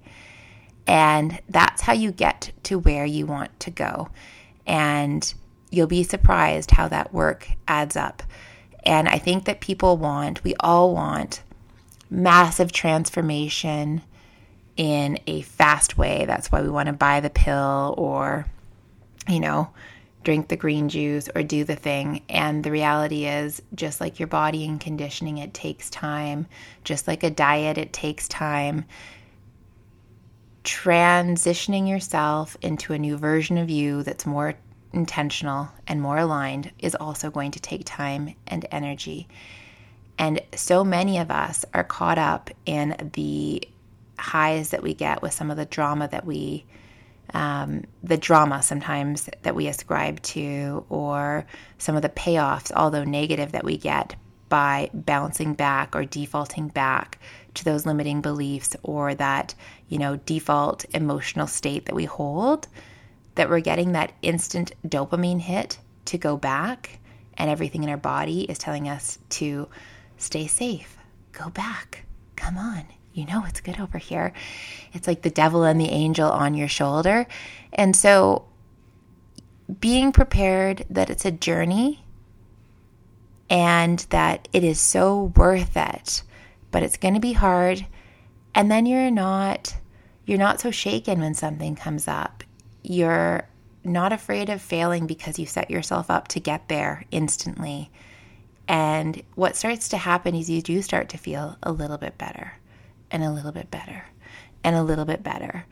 And 0.87 1.41
that's 1.49 1.83
how 1.83 1.93
you 1.93 2.13
get 2.13 2.53
to 2.65 2.79
where 2.79 3.05
you 3.05 3.27
want 3.27 3.59
to 3.61 3.71
go. 3.71 4.09
And 4.67 5.35
you'll 5.71 5.87
be 5.87 6.05
surprised 6.05 6.71
how 6.71 6.89
that 6.89 7.13
work 7.13 7.49
adds 7.67 7.97
up. 7.97 8.23
And 8.85 9.09
I 9.09 9.19
think 9.19 9.45
that 9.45 9.61
people 9.61 9.97
want, 9.97 10.43
we 10.45 10.55
all 10.61 10.95
want 10.95 11.43
massive 12.11 12.73
transformation 12.73 14.03
in 14.77 15.19
a 15.27 15.43
fast 15.43 15.97
way. 15.97 16.25
That's 16.27 16.51
why 16.51 16.63
we 16.63 16.69
want 16.69 16.89
to 16.89 16.93
buy 16.93 17.21
the 17.21 17.31
pill 17.31 17.95
or, 17.97 18.47
you 19.29 19.41
know, 19.41 19.71
drink 20.25 20.49
the 20.49 20.57
green 20.57 20.89
juice 20.89 21.29
or 21.35 21.43
do 21.43 21.65
the 21.65 21.77
thing. 21.77 22.23
And 22.29 22.63
the 22.65 22.71
reality 22.71 23.27
is, 23.27 23.63
just 23.75 24.01
like 24.01 24.19
your 24.19 24.29
body 24.29 24.67
and 24.67 24.81
conditioning, 24.81 25.39
it 25.39 25.55
takes 25.55 25.91
time. 25.91 26.47
Just 26.85 27.07
like 27.09 27.23
a 27.23 27.31
diet, 27.31 27.79
it 27.79 27.93
takes 27.93 28.29
time 28.29 28.85
transitioning 30.65 31.89
yourself 31.89 32.57
into 32.63 32.93
a 32.93 32.99
new 32.99 33.17
version 33.17 33.59
of 33.59 33.69
you 33.69 34.03
that's 34.03 34.27
more 34.27 34.55
intentional 34.93 35.69
and 35.87 36.01
more 36.01 36.19
aligned 36.19 36.73
is 36.79 36.95
also 36.95 37.31
going 37.31 37.51
to 37.53 37.61
take 37.61 37.83
time 37.85 38.35
and 38.47 38.67
energy. 38.71 39.29
And 40.19 40.41
so 40.55 40.85
many 40.85 41.19
of 41.19 41.31
us 41.31 41.65
are 41.75 41.85
caught 41.85 42.19
up 42.19 42.51
in 42.67 43.11
the 43.15 43.67
highs 44.19 44.71
that 44.71 44.83
we 44.83 44.95
get 44.95 45.23
with 45.23 45.33
some 45.33 45.51
of 45.51 45.57
the 45.57 45.65
drama 45.65 46.09
that 46.09 46.25
we, 46.25 46.65
um, 47.35 47.85
the 48.03 48.17
drama 48.17 48.63
sometimes 48.63 49.29
that 49.43 49.55
we 49.55 49.67
ascribe 49.67 50.21
to, 50.23 50.85
or 50.89 51.47
some 51.79 51.97
of 51.97 52.03
the 52.03 52.09
payoffs, 52.09 52.71
although 52.77 53.05
negative, 53.05 53.53
that 53.53 53.65
we 53.65 53.77
get 53.77 54.15
by 54.49 54.91
bouncing 54.93 55.55
back 55.55 55.97
or 55.97 56.05
defaulting 56.05 56.69
back 56.69 57.19
to 57.55 57.65
those 57.65 57.87
limiting 57.87 58.21
beliefs 58.21 58.77
or 58.83 59.15
that, 59.15 59.55
you 59.89 59.99
know, 59.99 60.17
default 60.17 60.85
emotional 60.95 61.47
state 61.47 61.87
that 61.87 61.95
we 61.95 62.05
hold, 62.05 62.69
that 63.35 63.49
we're 63.49 63.61
getting 63.61 63.93
that 63.93 64.13
instant 64.23 64.73
dopamine 64.87 65.41
hit 65.41 65.79
to 66.07 66.19
go 66.19 66.37
back, 66.37 66.99
and 67.35 67.49
everything 67.49 67.83
in 67.83 67.89
our 67.89 67.97
body 67.97 68.43
is 68.43 68.59
telling 68.59 68.89
us 68.89 69.19
to 69.31 69.69
stay 70.19 70.47
safe, 70.47 70.97
go 71.33 71.49
back, 71.51 72.05
come 72.37 72.59
on. 72.59 72.85
You 73.15 73.27
know 73.27 73.45
it's 73.47 73.61
good 73.61 73.79
over 73.79 73.99
here. 73.99 74.33
It's 74.95 75.07
like 75.07 75.23
the 75.23 75.31
devil 75.31 75.65
and 75.65 75.81
the 75.81 75.91
angel 75.91 76.31
on 76.31 76.55
your 76.55 76.69
shoulder. 76.69 77.27
And 77.73 77.95
so 77.95 78.47
being 79.81 80.13
prepared 80.13 80.87
that 80.89 81.11
it's 81.11 81.27
a 81.27 81.31
journey 81.31 82.05
and 83.51 83.99
that 84.11 84.49
it 84.55 84.65
is 84.65 84.81
so 84.81 85.33
worth 85.37 85.77
it 85.77 86.23
but 86.73 86.83
it's 86.83 86.97
going 86.97 87.15
to 87.15 87.21
be 87.21 87.35
hard. 87.35 87.87
And 88.57 88.69
then 88.69 88.87
you're 88.87 89.13
not 89.13 89.77
you're 90.27 90.39
not 90.39 90.61
so 90.61 90.73
shaken 90.73 91.21
when 91.21 91.35
something 91.35 91.77
comes 91.77 92.09
up. 92.09 92.43
You're 92.83 93.49
not 93.85 94.13
afraid 94.13 94.49
of 94.49 94.63
failing 94.63 95.07
because 95.07 95.39
you 95.39 95.47
set 95.47 95.71
yourself 95.71 96.11
up 96.11 96.29
to 96.29 96.41
get 96.41 96.69
there 96.69 97.05
instantly. 97.11 97.91
And 98.69 99.23
what 99.35 99.57
starts 99.57 99.89
to 99.91 99.97
happen 99.97 100.35
is 100.35 100.49
you 100.49 100.63
do 100.63 100.83
start 100.83 101.09
to 101.11 101.19
feel 101.19 101.57
a 101.63 101.73
little 101.73 101.99
bit 101.99 102.17
better 102.17 102.55
and 103.11 103.23
a 103.23 103.31
little 103.31 103.53
bit 103.53 103.71
better 103.71 104.05
and 104.65 104.77
a 104.77 104.83
little 104.83 105.05
bit 105.05 105.23
better. 105.23 105.67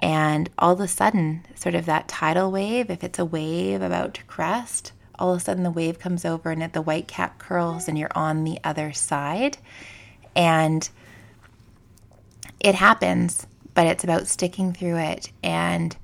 And 0.00 0.48
all 0.58 0.72
of 0.72 0.80
a 0.80 0.88
sudden, 0.88 1.44
sort 1.56 1.74
of 1.74 1.86
that 1.86 2.08
tidal 2.08 2.52
wave, 2.52 2.90
if 2.90 3.02
it's 3.02 3.18
a 3.18 3.24
wave 3.24 3.82
about 3.82 4.14
to 4.14 4.24
crest, 4.24 4.92
all 5.18 5.32
of 5.32 5.38
a 5.38 5.40
sudden 5.40 5.64
the 5.64 5.70
wave 5.70 5.98
comes 5.98 6.24
over 6.24 6.50
and 6.50 6.72
the 6.72 6.82
white 6.82 7.08
cap 7.08 7.38
curls 7.38 7.88
and 7.88 7.98
you're 7.98 8.10
on 8.14 8.44
the 8.44 8.60
other 8.62 8.92
side. 8.92 9.58
And 10.36 10.88
it 12.60 12.76
happens, 12.76 13.46
but 13.74 13.86
it's 13.86 14.04
about 14.04 14.28
sticking 14.28 14.72
through 14.72 14.98
it. 14.98 15.32
And 15.42 15.96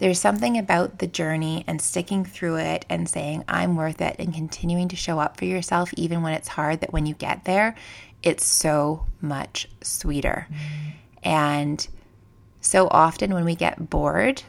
there's 0.00 0.18
something 0.18 0.56
about 0.56 0.98
the 0.98 1.06
journey 1.06 1.62
and 1.66 1.80
sticking 1.80 2.24
through 2.24 2.56
it 2.56 2.86
and 2.88 3.06
saying, 3.08 3.44
I'm 3.46 3.76
worth 3.76 4.00
it, 4.00 4.16
and 4.18 4.34
continuing 4.34 4.88
to 4.88 4.96
show 4.96 5.20
up 5.20 5.36
for 5.36 5.44
yourself, 5.44 5.92
even 5.96 6.22
when 6.22 6.32
it's 6.32 6.48
hard, 6.48 6.80
that 6.80 6.92
when 6.92 7.04
you 7.04 7.14
get 7.14 7.44
there, 7.44 7.76
it's 8.22 8.44
so 8.44 9.04
much 9.20 9.68
sweeter. 9.82 10.48
And 11.22 11.86
so 12.62 12.88
often 12.90 13.34
when 13.34 13.44
we 13.44 13.54
get 13.54 13.90
bored, 13.90 14.42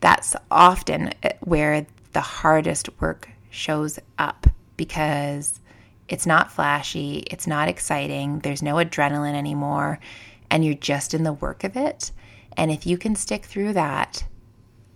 that's 0.00 0.34
often 0.50 1.12
uh, 1.22 1.30
where 1.40 1.86
the 2.12 2.20
hardest 2.20 2.88
work 3.00 3.28
shows 3.50 4.00
up 4.18 4.48
because 4.76 5.60
it's 6.08 6.26
not 6.26 6.50
flashy, 6.50 7.18
it's 7.30 7.46
not 7.46 7.68
exciting, 7.68 8.40
there's 8.40 8.62
no 8.62 8.74
adrenaline 8.74 9.34
anymore, 9.34 10.00
and 10.50 10.64
you're 10.64 10.74
just 10.74 11.14
in 11.14 11.22
the 11.22 11.32
work 11.32 11.62
of 11.62 11.76
it. 11.76 12.10
And 12.56 12.72
if 12.72 12.86
you 12.86 12.98
can 12.98 13.14
stick 13.14 13.44
through 13.44 13.74
that, 13.74 14.24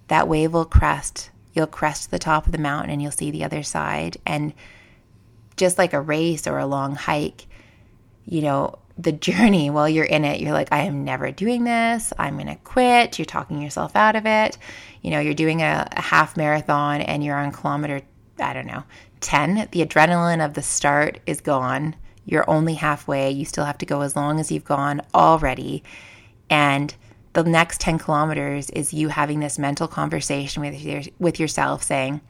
that 0.09 0.29
wave 0.29 0.53
will 0.53 0.65
crest. 0.65 1.31
You'll 1.53 1.67
crest 1.67 2.11
the 2.11 2.19
top 2.19 2.47
of 2.47 2.53
the 2.53 2.59
mountain 2.59 2.91
and 2.91 3.01
you'll 3.01 3.13
see 3.13 3.31
the 3.31 3.45
other 3.45 3.63
side. 3.63 4.17
And 4.27 4.53
just 5.57 5.79
like 5.79 5.93
a 5.93 6.01
race 6.01 6.47
or 6.47 6.59
a 6.59 6.67
long 6.67 6.95
hike, 6.95 7.47
you 8.25 8.43
know, 8.43 8.79
the 8.99 9.13
journey 9.29 9.71
while 9.71 9.89
you're 9.89 10.05
in 10.05 10.25
it, 10.25 10.41
you're 10.41 10.53
like, 10.53 10.73
I 10.73 10.83
am 10.83 11.05
never 11.05 11.31
doing 11.31 11.65
this. 11.65 12.13
I'm 12.19 12.35
going 12.35 12.47
to 12.47 12.57
quit. 12.57 13.19
You're 13.19 13.27
talking 13.27 13.63
yourself 13.63 13.97
out 13.97 14.17
of 14.17 14.27
it. 14.27 14.59
You 15.03 15.11
know, 15.11 15.21
you're 15.21 15.35
doing 15.35 15.63
a, 15.63 15.89
a 15.93 16.01
half 16.01 16.37
marathon 16.37 17.01
and 17.01 17.25
you're 17.25 17.37
on 17.37 17.53
kilometer, 17.53 18.03
I 18.39 18.53
don't 18.53 18.67
know, 18.67 18.85
10, 19.21 19.69
the 19.71 19.85
adrenaline 19.85 20.45
of 20.45 20.55
the 20.55 20.63
start 20.63 21.19
is 21.27 21.41
gone. 21.41 21.97
You're 22.27 22.49
only 22.49 22.75
halfway. 22.75 23.31
You 23.31 23.45
still 23.45 23.65
have 23.65 23.79
to 23.79 23.87
go 23.87 24.03
as 24.03 24.17
long 24.17 24.41
as 24.41 24.51
you've 24.51 24.65
gone 24.65 25.03
already. 25.15 25.83
And 26.51 26.95
the 27.35 27.45
next 27.45 27.81
10 27.81 27.99
kilometers 27.99 28.71
is 28.71 28.95
you 28.95 29.09
having 29.09 29.41
this 29.41 29.59
mental 29.59 29.89
conversation 29.89 30.63
with 30.63 30.81
your, 30.81 31.03
with 31.19 31.39
yourself 31.39 31.83
saying, 31.83 32.21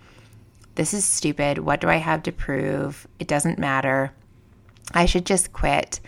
"This 0.75 0.93
is 0.93 1.05
stupid. 1.05 1.59
What 1.59 1.81
do 1.81 1.89
I 1.89 1.97
have 1.97 2.23
to 2.25 2.33
prove? 2.33 3.07
It 3.19 3.29
doesn't 3.29 3.59
matter. 3.59 4.13
I 4.93 5.07
should 5.07 5.27
just 5.27 5.53
quit. 5.53 6.01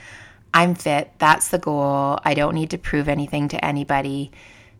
I'm 0.53 0.75
fit. 0.75 1.13
That's 1.19 1.49
the 1.49 1.59
goal. 1.59 2.19
I 2.25 2.35
don't 2.35 2.55
need 2.55 2.71
to 2.71 2.79
prove 2.79 3.09
anything 3.09 3.49
to 3.49 3.65
anybody. 3.65 4.33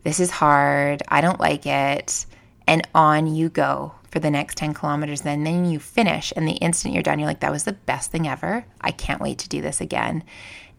This 0.03 0.19
is 0.19 0.31
hard. 0.31 1.03
I 1.07 1.21
don't 1.21 1.39
like 1.39 1.65
it." 1.65 2.25
And 2.67 2.85
on 2.93 3.27
you 3.27 3.47
go 3.47 3.93
for 4.09 4.19
the 4.19 4.31
next 4.31 4.57
10 4.57 4.73
kilometers. 4.73 5.25
And 5.25 5.45
then 5.45 5.65
you 5.65 5.79
finish, 5.79 6.33
and 6.35 6.47
the 6.47 6.53
instant 6.53 6.93
you're 6.93 7.03
done, 7.03 7.19
you're 7.19 7.27
like, 7.27 7.41
that 7.41 7.51
was 7.51 7.63
the 7.63 7.73
best 7.73 8.11
thing 8.11 8.27
ever. 8.27 8.65
I 8.81 8.91
can't 8.91 9.21
wait 9.21 9.37
to 9.39 9.49
do 9.49 9.61
this 9.61 9.79
again. 9.79 10.23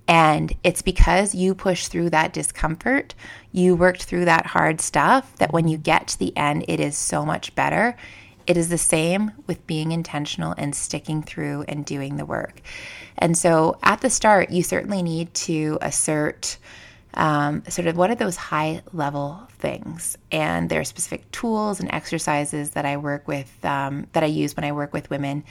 And 0.08 0.54
it's 0.64 0.80
because 0.80 1.34
you 1.34 1.54
pushed 1.54 1.92
through 1.92 2.10
that 2.10 2.32
discomfort, 2.32 3.14
you 3.52 3.76
worked 3.76 4.04
through 4.04 4.24
that 4.24 4.46
hard 4.46 4.80
stuff, 4.80 5.36
that 5.36 5.52
when 5.52 5.68
you 5.68 5.76
get 5.76 6.08
to 6.08 6.18
the 6.18 6.34
end, 6.34 6.64
it 6.66 6.80
is 6.80 6.96
so 6.96 7.26
much 7.26 7.54
better. 7.54 7.94
It 8.46 8.56
is 8.56 8.70
the 8.70 8.78
same 8.78 9.32
with 9.46 9.66
being 9.66 9.92
intentional 9.92 10.54
and 10.56 10.74
sticking 10.74 11.22
through 11.22 11.66
and 11.68 11.84
doing 11.84 12.16
the 12.16 12.24
work. 12.24 12.62
And 13.18 13.36
so 13.36 13.78
at 13.82 14.00
the 14.00 14.08
start, 14.08 14.50
you 14.50 14.62
certainly 14.62 15.02
need 15.02 15.34
to 15.34 15.76
assert 15.82 16.56
um, 17.12 17.62
sort 17.68 17.88
of 17.88 17.98
what 17.98 18.10
are 18.10 18.14
those 18.14 18.36
high 18.36 18.80
level 18.94 19.46
things. 19.58 20.16
And 20.32 20.70
there 20.70 20.80
are 20.80 20.84
specific 20.84 21.30
tools 21.32 21.80
and 21.80 21.92
exercises 21.92 22.70
that 22.70 22.86
I 22.86 22.96
work 22.96 23.28
with, 23.28 23.52
um, 23.64 24.06
that 24.12 24.22
I 24.22 24.26
use 24.26 24.56
when 24.56 24.64
I 24.64 24.72
work 24.72 24.94
with 24.94 25.10
women 25.10 25.44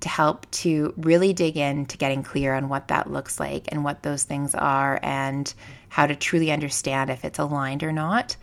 to 0.00 0.08
help 0.08 0.50
to 0.50 0.92
really 0.96 1.32
dig 1.32 1.56
into 1.56 1.96
getting 1.96 2.22
clear 2.22 2.54
on 2.54 2.68
what 2.68 2.88
that 2.88 3.10
looks 3.10 3.40
like 3.40 3.66
and 3.68 3.84
what 3.84 4.02
those 4.02 4.24
things 4.24 4.54
are 4.54 5.00
and 5.02 5.54
how 5.88 6.06
to 6.06 6.14
truly 6.14 6.50
understand 6.50 7.10
if 7.10 7.24
it's 7.24 7.38
aligned 7.38 7.82
or 7.82 7.92
not. 7.92 8.36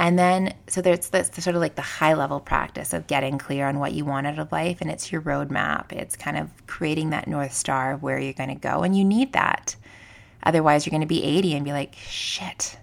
And 0.00 0.16
then, 0.16 0.54
so 0.68 0.80
there's 0.80 1.08
this 1.08 1.30
sort 1.38 1.56
of 1.56 1.60
like 1.60 1.74
the 1.74 1.82
high 1.82 2.14
level 2.14 2.38
practice 2.38 2.92
of 2.92 3.08
getting 3.08 3.36
clear 3.36 3.66
on 3.66 3.80
what 3.80 3.92
you 3.92 4.04
want 4.04 4.28
out 4.28 4.38
of 4.38 4.52
life, 4.52 4.80
and 4.80 4.90
it's 4.90 5.10
your 5.10 5.20
roadmap. 5.22 5.90
It's 5.92 6.14
kind 6.14 6.36
of 6.36 6.50
creating 6.68 7.10
that 7.10 7.26
North 7.26 7.52
Star 7.52 7.92
of 7.92 8.02
where 8.02 8.18
you're 8.18 8.32
going 8.32 8.48
to 8.50 8.54
go, 8.54 8.84
and 8.84 8.96
you 8.96 9.04
need 9.04 9.32
that. 9.32 9.74
Otherwise, 10.44 10.86
you're 10.86 10.92
going 10.92 11.00
to 11.00 11.06
be 11.06 11.24
80 11.24 11.54
and 11.54 11.64
be 11.64 11.72
like, 11.72 11.96
shit, 11.96 12.78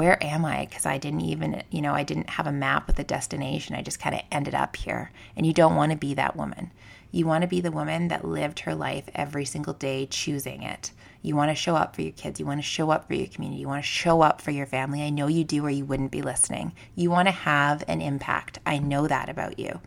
where 0.00 0.24
am 0.24 0.46
I? 0.46 0.64
Because 0.64 0.86
I 0.86 0.96
didn't 0.96 1.20
even, 1.20 1.62
you 1.70 1.82
know, 1.82 1.92
I 1.92 2.04
didn't 2.04 2.30
have 2.30 2.46
a 2.46 2.52
map 2.52 2.86
with 2.86 2.98
a 2.98 3.04
destination. 3.04 3.76
I 3.76 3.82
just 3.82 4.00
kind 4.00 4.14
of 4.14 4.22
ended 4.32 4.54
up 4.54 4.74
here. 4.74 5.10
And 5.36 5.44
you 5.44 5.52
don't 5.52 5.76
want 5.76 5.92
to 5.92 5.98
be 5.98 6.14
that 6.14 6.36
woman. 6.36 6.70
You 7.12 7.26
want 7.26 7.42
to 7.42 7.48
be 7.48 7.60
the 7.60 7.70
woman 7.70 8.08
that 8.08 8.24
lived 8.24 8.60
her 8.60 8.74
life 8.74 9.10
every 9.14 9.44
single 9.44 9.74
day 9.74 10.06
choosing 10.06 10.62
it. 10.62 10.92
You 11.20 11.36
want 11.36 11.50
to 11.50 11.54
show 11.54 11.76
up 11.76 11.94
for 11.94 12.00
your 12.00 12.12
kids. 12.12 12.40
You 12.40 12.46
want 12.46 12.60
to 12.60 12.66
show 12.66 12.90
up 12.90 13.08
for 13.08 13.12
your 13.12 13.26
community. 13.26 13.60
You 13.60 13.68
want 13.68 13.84
to 13.84 13.90
show 13.90 14.22
up 14.22 14.40
for 14.40 14.52
your 14.52 14.64
family. 14.64 15.02
I 15.02 15.10
know 15.10 15.26
you 15.26 15.44
do, 15.44 15.66
or 15.66 15.68
you 15.68 15.84
wouldn't 15.84 16.12
be 16.12 16.22
listening. 16.22 16.72
You 16.94 17.10
want 17.10 17.28
to 17.28 17.32
have 17.32 17.84
an 17.86 18.00
impact. 18.00 18.58
I 18.64 18.78
know 18.78 19.06
that 19.06 19.28
about 19.28 19.58
you. 19.58 19.82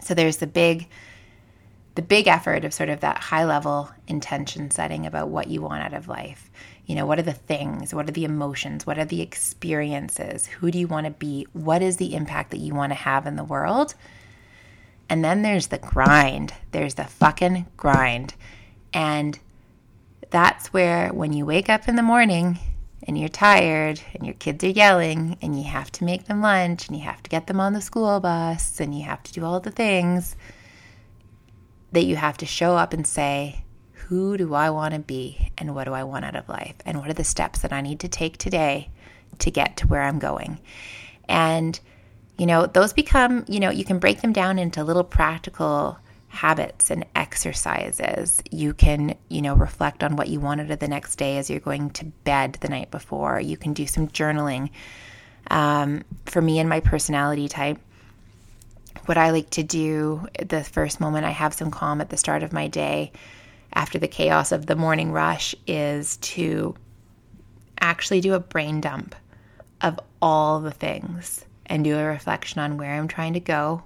So 0.00 0.14
there's 0.14 0.38
the 0.38 0.46
big, 0.46 0.88
the 1.96 2.02
big 2.02 2.28
effort 2.28 2.64
of 2.64 2.72
sort 2.72 2.88
of 2.88 3.00
that 3.00 3.18
high 3.18 3.44
level 3.44 3.90
intention 4.08 4.70
setting 4.70 5.04
about 5.04 5.28
what 5.28 5.48
you 5.48 5.60
want 5.60 5.82
out 5.82 5.92
of 5.92 6.08
life. 6.08 6.50
You 6.86 6.94
know, 6.94 7.04
what 7.04 7.18
are 7.18 7.22
the 7.22 7.32
things? 7.32 7.92
What 7.92 8.08
are 8.08 8.12
the 8.12 8.24
emotions? 8.24 8.86
What 8.86 8.98
are 8.98 9.04
the 9.04 9.20
experiences? 9.20 10.46
Who 10.46 10.70
do 10.70 10.78
you 10.78 10.86
want 10.86 11.06
to 11.06 11.10
be? 11.10 11.46
What 11.52 11.82
is 11.82 11.96
the 11.96 12.14
impact 12.14 12.52
that 12.52 12.60
you 12.60 12.74
want 12.74 12.90
to 12.90 12.96
have 12.96 13.26
in 13.26 13.34
the 13.36 13.44
world? 13.44 13.94
And 15.08 15.24
then 15.24 15.42
there's 15.42 15.66
the 15.66 15.78
grind. 15.78 16.54
There's 16.70 16.94
the 16.94 17.04
fucking 17.04 17.66
grind. 17.76 18.34
And 18.92 19.38
that's 20.30 20.72
where 20.72 21.08
when 21.08 21.32
you 21.32 21.44
wake 21.44 21.68
up 21.68 21.88
in 21.88 21.96
the 21.96 22.02
morning 22.02 22.58
and 23.02 23.18
you're 23.18 23.28
tired 23.28 24.00
and 24.14 24.24
your 24.24 24.34
kids 24.34 24.64
are 24.64 24.68
yelling 24.68 25.38
and 25.42 25.56
you 25.56 25.64
have 25.64 25.90
to 25.92 26.04
make 26.04 26.26
them 26.26 26.40
lunch 26.40 26.88
and 26.88 26.96
you 26.96 27.02
have 27.02 27.22
to 27.22 27.30
get 27.30 27.46
them 27.46 27.60
on 27.60 27.72
the 27.72 27.80
school 27.80 28.20
bus 28.20 28.80
and 28.80 28.96
you 28.96 29.04
have 29.04 29.22
to 29.24 29.32
do 29.32 29.44
all 29.44 29.60
the 29.60 29.70
things 29.70 30.36
that 31.92 32.04
you 32.04 32.16
have 32.16 32.36
to 32.38 32.46
show 32.46 32.76
up 32.76 32.92
and 32.92 33.06
say, 33.06 33.64
who 34.06 34.36
do 34.36 34.54
I 34.54 34.70
want 34.70 34.94
to 34.94 35.00
be 35.00 35.50
and 35.58 35.74
what 35.74 35.84
do 35.84 35.92
I 35.92 36.04
want 36.04 36.24
out 36.24 36.36
of 36.36 36.48
life? 36.48 36.76
And 36.84 36.98
what 36.98 37.10
are 37.10 37.14
the 37.14 37.24
steps 37.24 37.60
that 37.60 37.72
I 37.72 37.80
need 37.80 38.00
to 38.00 38.08
take 38.08 38.38
today 38.38 38.88
to 39.40 39.50
get 39.50 39.78
to 39.78 39.88
where 39.88 40.02
I'm 40.02 40.20
going? 40.20 40.60
And 41.28 41.78
you 42.38 42.46
know, 42.46 42.66
those 42.66 42.92
become, 42.92 43.44
you 43.48 43.60
know, 43.60 43.70
you 43.70 43.84
can 43.84 43.98
break 43.98 44.20
them 44.20 44.32
down 44.32 44.58
into 44.58 44.84
little 44.84 45.04
practical 45.04 45.98
habits 46.28 46.90
and 46.90 47.06
exercises. 47.14 48.42
You 48.50 48.74
can, 48.74 49.16
you 49.28 49.40
know, 49.40 49.54
reflect 49.54 50.04
on 50.04 50.16
what 50.16 50.28
you 50.28 50.38
wanted 50.38 50.70
of 50.70 50.78
the 50.78 50.88
next 50.88 51.16
day 51.16 51.38
as 51.38 51.48
you're 51.48 51.60
going 51.60 51.90
to 51.90 52.04
bed 52.04 52.58
the 52.60 52.68
night 52.68 52.90
before. 52.90 53.40
You 53.40 53.56
can 53.56 53.72
do 53.72 53.86
some 53.86 54.08
journaling. 54.08 54.70
Um, 55.50 56.04
for 56.26 56.42
me 56.42 56.58
and 56.58 56.68
my 56.68 56.80
personality 56.80 57.48
type, 57.48 57.78
what 59.06 59.16
I 59.16 59.30
like 59.30 59.50
to 59.50 59.62
do 59.62 60.26
the 60.38 60.62
first 60.62 61.00
moment 61.00 61.24
I 61.24 61.30
have 61.30 61.54
some 61.54 61.70
calm 61.70 62.00
at 62.00 62.10
the 62.10 62.16
start 62.16 62.42
of 62.42 62.52
my 62.52 62.68
day 62.68 63.12
after 63.76 63.98
the 63.98 64.08
chaos 64.08 64.52
of 64.52 64.66
the 64.66 64.74
morning 64.74 65.12
rush 65.12 65.54
is 65.66 66.16
to 66.16 66.74
actually 67.78 68.22
do 68.22 68.32
a 68.32 68.40
brain 68.40 68.80
dump 68.80 69.14
of 69.82 70.00
all 70.22 70.60
the 70.60 70.70
things 70.70 71.44
and 71.66 71.84
do 71.84 71.98
a 71.98 72.04
reflection 72.04 72.58
on 72.58 72.78
where 72.78 72.94
I'm 72.94 73.06
trying 73.06 73.34
to 73.34 73.40
go, 73.40 73.82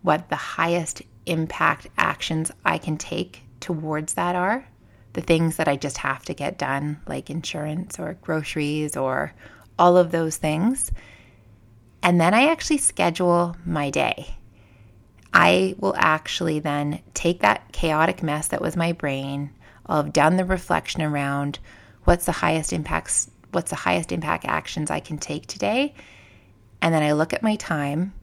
what 0.00 0.30
the 0.30 0.36
highest 0.36 1.02
impact 1.26 1.86
actions 1.98 2.50
I 2.64 2.78
can 2.78 2.96
take 2.96 3.42
towards 3.60 4.14
that 4.14 4.36
are, 4.36 4.66
the 5.12 5.20
things 5.20 5.58
that 5.58 5.68
I 5.68 5.76
just 5.76 5.98
have 5.98 6.24
to 6.24 6.34
get 6.34 6.56
done, 6.56 6.98
like 7.06 7.28
insurance 7.28 7.98
or 7.98 8.14
groceries 8.22 8.96
or 8.96 9.34
all 9.78 9.98
of 9.98 10.12
those 10.12 10.38
things. 10.38 10.90
And 12.02 12.18
then 12.18 12.32
I 12.32 12.50
actually 12.50 12.78
schedule 12.78 13.54
my 13.66 13.90
day. 13.90 14.34
I 15.34 15.74
will 15.78 15.96
actually 15.98 16.60
then 16.60 17.00
take 17.12 17.40
that 17.40 17.72
chaotic 17.72 18.22
mess 18.22 18.48
that 18.48 18.62
was 18.62 18.76
my 18.76 18.92
brain. 18.92 19.50
I'll 19.86 20.04
have 20.04 20.12
done 20.12 20.36
the 20.36 20.44
reflection 20.44 21.02
around 21.02 21.58
what's 22.04 22.24
the 22.24 22.32
highest 22.32 22.72
impacts, 22.72 23.30
what's 23.50 23.70
the 23.70 23.76
highest 23.76 24.12
impact 24.12 24.44
actions 24.46 24.90
I 24.90 25.00
can 25.00 25.18
take 25.18 25.46
today, 25.46 25.94
and 26.80 26.94
then 26.94 27.02
I 27.02 27.12
look 27.12 27.32
at 27.32 27.42
my 27.42 27.56
time 27.56 28.14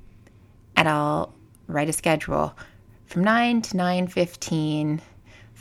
and 0.77 0.87
I'll 0.87 1.33
write 1.67 1.89
a 1.89 1.93
schedule 1.93 2.57
from 3.05 3.23
9 3.25 3.61
to 3.63 3.75
9:15 3.75 5.01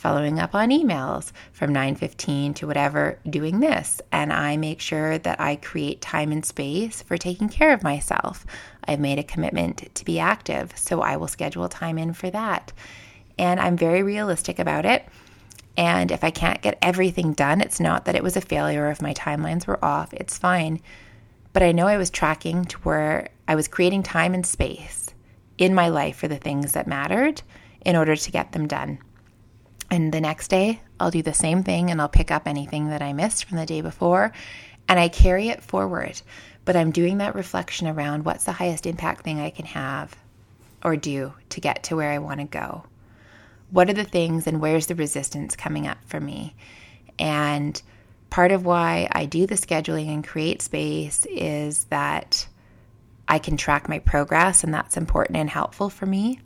following 0.00 0.38
up 0.38 0.54
on 0.54 0.70
emails 0.70 1.30
from 1.52 1.72
9:15 1.72 2.54
to 2.54 2.66
whatever 2.66 3.18
doing 3.28 3.60
this 3.60 4.00
and 4.10 4.32
I 4.32 4.56
make 4.56 4.80
sure 4.80 5.18
that 5.18 5.40
I 5.40 5.56
create 5.56 6.00
time 6.00 6.32
and 6.32 6.44
space 6.44 7.02
for 7.02 7.16
taking 7.16 7.48
care 7.48 7.72
of 7.72 7.82
myself. 7.82 8.46
I've 8.84 8.98
made 8.98 9.18
a 9.18 9.22
commitment 9.22 9.94
to 9.94 10.04
be 10.04 10.18
active, 10.18 10.72
so 10.74 11.02
I 11.02 11.16
will 11.16 11.28
schedule 11.28 11.68
time 11.68 11.98
in 11.98 12.14
for 12.14 12.30
that. 12.30 12.72
And 13.38 13.60
I'm 13.60 13.76
very 13.76 14.02
realistic 14.02 14.58
about 14.58 14.86
it. 14.86 15.04
And 15.76 16.10
if 16.10 16.24
I 16.24 16.30
can't 16.30 16.62
get 16.62 16.78
everything 16.82 17.32
done, 17.32 17.60
it's 17.60 17.80
not 17.80 18.06
that 18.06 18.16
it 18.16 18.22
was 18.22 18.36
a 18.36 18.40
failure 18.40 18.86
or 18.86 18.90
if 18.90 19.02
my 19.02 19.14
timelines 19.14 19.66
were 19.66 19.84
off. 19.84 20.12
It's 20.14 20.38
fine 20.38 20.80
but 21.52 21.62
I 21.62 21.72
know 21.72 21.86
I 21.86 21.96
was 21.96 22.10
tracking 22.10 22.64
to 22.66 22.78
where 22.78 23.28
I 23.48 23.54
was 23.54 23.68
creating 23.68 24.02
time 24.02 24.34
and 24.34 24.46
space 24.46 25.08
in 25.58 25.74
my 25.74 25.88
life 25.88 26.16
for 26.16 26.28
the 26.28 26.36
things 26.36 26.72
that 26.72 26.86
mattered 26.86 27.42
in 27.84 27.96
order 27.96 28.14
to 28.14 28.30
get 28.30 28.52
them 28.52 28.68
done. 28.68 28.98
And 29.90 30.12
the 30.12 30.20
next 30.20 30.48
day, 30.48 30.80
I'll 31.00 31.10
do 31.10 31.22
the 31.22 31.34
same 31.34 31.64
thing 31.64 31.90
and 31.90 32.00
I'll 32.00 32.08
pick 32.08 32.30
up 32.30 32.46
anything 32.46 32.88
that 32.88 33.02
I 33.02 33.12
missed 33.12 33.44
from 33.44 33.56
the 33.58 33.66
day 33.66 33.80
before 33.80 34.32
and 34.88 35.00
I 35.00 35.08
carry 35.08 35.48
it 35.48 35.62
forward. 35.62 36.20
But 36.64 36.76
I'm 36.76 36.92
doing 36.92 37.18
that 37.18 37.34
reflection 37.34 37.88
around 37.88 38.24
what's 38.24 38.44
the 38.44 38.52
highest 38.52 38.86
impact 38.86 39.24
thing 39.24 39.40
I 39.40 39.50
can 39.50 39.66
have 39.66 40.16
or 40.84 40.96
do 40.96 41.32
to 41.50 41.60
get 41.60 41.82
to 41.84 41.96
where 41.96 42.10
I 42.10 42.18
want 42.18 42.40
to 42.40 42.46
go. 42.46 42.84
What 43.70 43.88
are 43.88 43.94
the 43.94 44.04
things 44.04 44.46
and 44.46 44.60
where's 44.60 44.86
the 44.86 44.94
resistance 44.94 45.56
coming 45.56 45.86
up 45.86 45.98
for 46.06 46.20
me? 46.20 46.54
And 47.18 47.80
part 48.30 48.52
of 48.52 48.64
why 48.64 49.08
I 49.12 49.26
do 49.26 49.46
the 49.46 49.54
scheduling 49.54 50.12
and 50.12 50.26
create 50.26 50.62
space 50.62 51.26
is 51.26 51.84
that 51.84 52.46
I 53.28 53.38
can 53.38 53.56
track 53.56 53.88
my 53.88 54.00
progress, 54.00 54.64
and 54.64 54.74
that's 54.74 54.96
important 54.96 55.36
and 55.36 55.48
helpful 55.48 55.88
for 55.88 56.04
me. 56.04 56.40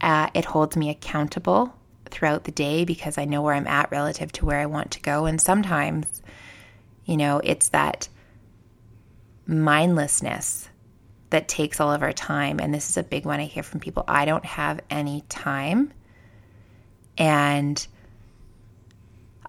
Uh, 0.00 0.30
it 0.34 0.44
holds 0.44 0.76
me 0.76 0.90
accountable 0.90 1.72
throughout 2.10 2.44
the 2.44 2.52
day 2.52 2.84
because 2.84 3.18
I 3.18 3.24
know 3.24 3.42
where 3.42 3.54
I'm 3.54 3.66
at 3.66 3.90
relative 3.90 4.32
to 4.32 4.46
where 4.46 4.58
I 4.58 4.66
want 4.66 4.90
to 4.92 5.00
go. 5.00 5.26
And 5.26 5.40
sometimes, 5.40 6.22
you 7.04 7.16
know, 7.16 7.40
it's 7.44 7.68
that 7.70 8.08
mindlessness 9.46 10.68
that 11.30 11.48
takes 11.48 11.80
all 11.80 11.92
of 11.92 12.02
our 12.02 12.12
time. 12.12 12.58
And 12.60 12.72
this 12.72 12.90
is 12.90 12.96
a 12.96 13.02
big 13.02 13.26
one 13.26 13.40
I 13.40 13.44
hear 13.44 13.62
from 13.62 13.80
people 13.80 14.04
I 14.08 14.24
don't 14.24 14.44
have 14.44 14.80
any 14.90 15.22
time. 15.28 15.92
And 17.16 17.86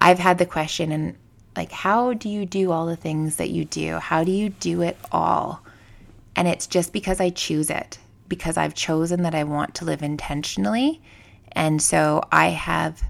I've 0.01 0.19
had 0.19 0.37
the 0.37 0.45
question, 0.45 0.91
and 0.91 1.15
like, 1.55 1.71
how 1.71 2.13
do 2.13 2.29
you 2.29 2.45
do 2.45 2.71
all 2.71 2.85
the 2.85 2.95
things 2.95 3.35
that 3.35 3.49
you 3.49 3.65
do? 3.65 3.97
How 3.97 4.23
do 4.23 4.31
you 4.31 4.49
do 4.49 4.81
it 4.81 4.97
all? 5.11 5.61
And 6.35 6.47
it's 6.47 6.67
just 6.67 6.93
because 6.93 7.19
I 7.19 7.29
choose 7.31 7.69
it, 7.69 7.99
because 8.27 8.55
I've 8.55 8.73
chosen 8.75 9.23
that 9.23 9.35
I 9.35 9.43
want 9.43 9.75
to 9.75 9.85
live 9.85 10.01
intentionally. 10.01 11.01
And 11.51 11.81
so 11.81 12.23
I 12.31 12.47
have 12.47 13.01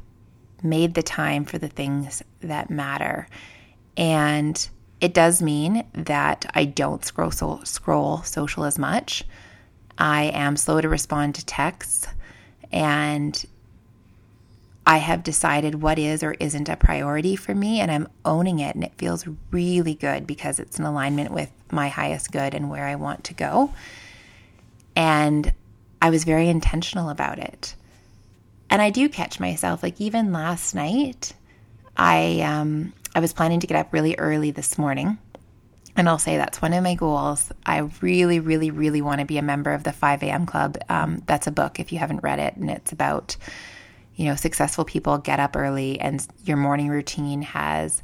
made 0.64 0.94
the 0.94 1.04
time 1.04 1.46
for 1.46 1.58
the 1.58 1.68
things 1.68 2.24
that 2.42 2.70
matter. 2.70 3.28
And 3.98 4.70
it 5.02 5.14
does 5.14 5.42
mean 5.42 5.86
that 5.94 6.50
I 6.54 6.66
don't 6.66 7.06
scroll 7.06 7.32
so, 7.32 7.62
scroll 7.64 8.24
social 8.24 8.66
as 8.66 8.78
much. 8.78 9.24
I 9.98 10.26
am 10.34 10.58
slow 10.58 10.82
to 10.82 10.90
respond 10.90 11.36
to 11.36 11.46
texts 11.46 12.08
and 12.72 13.46
I 14.86 14.98
have 14.98 15.24
decided 15.24 15.82
what 15.82 16.00
is 16.00 16.24
or 16.24 16.34
isn't 16.40 16.70
a 16.70 16.76
priority 16.76 17.36
for 17.36 17.54
me 17.54 17.80
and 17.80 17.92
I'm 17.92 18.08
owning 18.26 18.60
it 18.60 18.76
and 18.76 18.84
it 18.84 18.96
feels 18.98 19.26
really 19.52 19.94
good 19.94 20.26
because 20.26 20.60
it's 20.60 20.80
in 20.80 20.86
alignment 20.86 21.32
with 21.32 21.52
my 21.72 21.90
highest 21.90 22.32
good 22.32 22.54
and 22.54 22.70
where 22.70 22.86
I 22.86 22.96
want 22.96 23.26
to 23.26 23.34
go. 23.34 23.72
And 24.96 25.54
I 26.02 26.10
was 26.10 26.24
very 26.24 26.50
intentional 26.50 27.10
about 27.10 27.40
it. 27.40 27.76
And 28.70 28.82
I 28.82 28.90
do 28.90 29.10
catch 29.10 29.40
myself 29.40 29.82
like 29.84 30.00
even 30.00 30.32
last 30.32 30.76
night 30.76 31.34
I 31.98 32.42
um 32.42 32.94
I 33.16 33.20
was 33.20 33.34
planning 33.34 33.60
to 33.60 33.68
get 33.68 33.78
up 33.78 33.92
really 33.94 34.16
early 34.18 34.52
this 34.52 34.78
morning. 34.78 35.18
And 35.96 36.08
I'll 36.08 36.20
say 36.20 36.38
that's 36.38 36.62
one 36.62 36.74
of 36.74 36.84
my 36.84 36.96
goals. 36.96 37.52
I 37.66 37.80
really, 38.02 38.40
really, 38.40 38.72
really 38.72 39.02
want 39.02 39.20
to 39.20 39.26
be 39.26 39.38
a 39.38 39.42
member 39.42 39.74
of 39.74 39.84
the 39.84 39.92
5 39.92 40.24
a.m. 40.24 40.46
club. 40.46 40.78
Um, 40.88 41.24
that's 41.26 41.48
a 41.48 41.52
book 41.52 41.80
if 41.80 41.92
you 41.92 42.00
haven't 42.00 42.24
read 42.24 42.40
it, 42.40 42.56
and 42.56 42.70
it's 42.70 42.94
about, 42.94 43.36
you 44.16 44.26
know, 44.26 44.36
successful 44.36 44.86
people 44.86 45.18
get 45.18 45.42
up 45.42 45.58
early, 45.58 46.00
and 46.00 46.26
your 46.46 46.56
morning 46.56 46.88
routine 46.88 47.42
has 47.42 48.02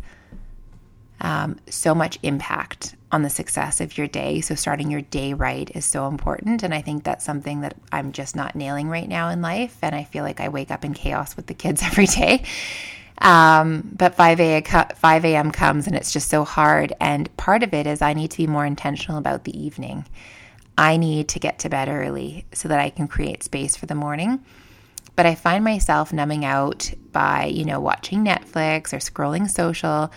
um, 1.22 1.58
so 1.70 1.96
much 1.96 2.20
impact 2.22 2.96
on 3.16 3.22
the 3.22 3.30
success 3.30 3.80
of 3.80 3.98
your 3.98 4.08
day. 4.08 4.42
So, 4.42 4.56
starting 4.56 4.92
your 4.92 5.00
day 5.00 5.34
right 5.34 5.72
is 5.74 5.86
so 5.86 6.08
important. 6.08 6.64
And 6.64 6.74
I 6.74 6.82
think 6.82 7.06
that's 7.06 7.24
something 7.24 7.62
that 7.62 7.74
I'm 7.90 8.12
just 8.12 8.36
not 8.36 8.56
nailing 8.56 8.90
right 8.90 9.08
now 9.08 9.30
in 9.30 9.42
life. 9.42 9.78
And 9.82 9.96
I 9.96 10.04
feel 10.04 10.26
like 10.26 10.42
I 10.42 10.50
wake 10.50 10.70
up 10.70 10.84
in 10.84 10.94
chaos 10.94 11.38
with 11.38 11.48
the 11.48 11.54
kids 11.54 11.82
every 11.90 12.08
day. 12.08 12.44
Um, 13.20 13.90
but 13.96 14.16
5 14.16 14.42
a.m. 14.42 14.64
5 14.94 15.26
a.m. 15.26 15.52
comes 15.52 15.88
and 15.88 15.96
it's 15.96 16.12
just 16.12 16.30
so 16.30 16.44
hard. 16.44 16.92
And 17.00 17.36
part 17.38 17.64
of 17.64 17.74
it 17.74 17.88
is 17.88 18.02
I 18.02 18.14
need 18.14 18.32
to 18.32 18.38
be 18.38 18.48
more 18.48 18.66
intentional 18.66 19.18
about 19.18 19.46
the 19.46 19.58
evening. 19.58 20.06
I 20.78 20.98
need 20.98 21.30
to 21.30 21.40
get 21.40 21.60
to 21.60 21.70
bed 21.70 21.88
early 21.88 22.46
so 22.52 22.68
that 22.68 22.82
I 22.82 22.90
can 22.90 23.08
create 23.08 23.44
space 23.44 23.78
for 23.78 23.86
the 23.86 23.96
morning. 23.96 24.44
But 25.16 25.26
I 25.26 25.36
find 25.36 25.64
myself 25.64 26.12
numbing 26.12 26.44
out 26.44 26.92
by, 27.14 27.46
you 27.46 27.64
know, 27.64 27.80
watching 27.80 28.26
Netflix 28.26 28.92
or 28.92 28.98
scrolling 28.98 29.50
social. 29.50 30.12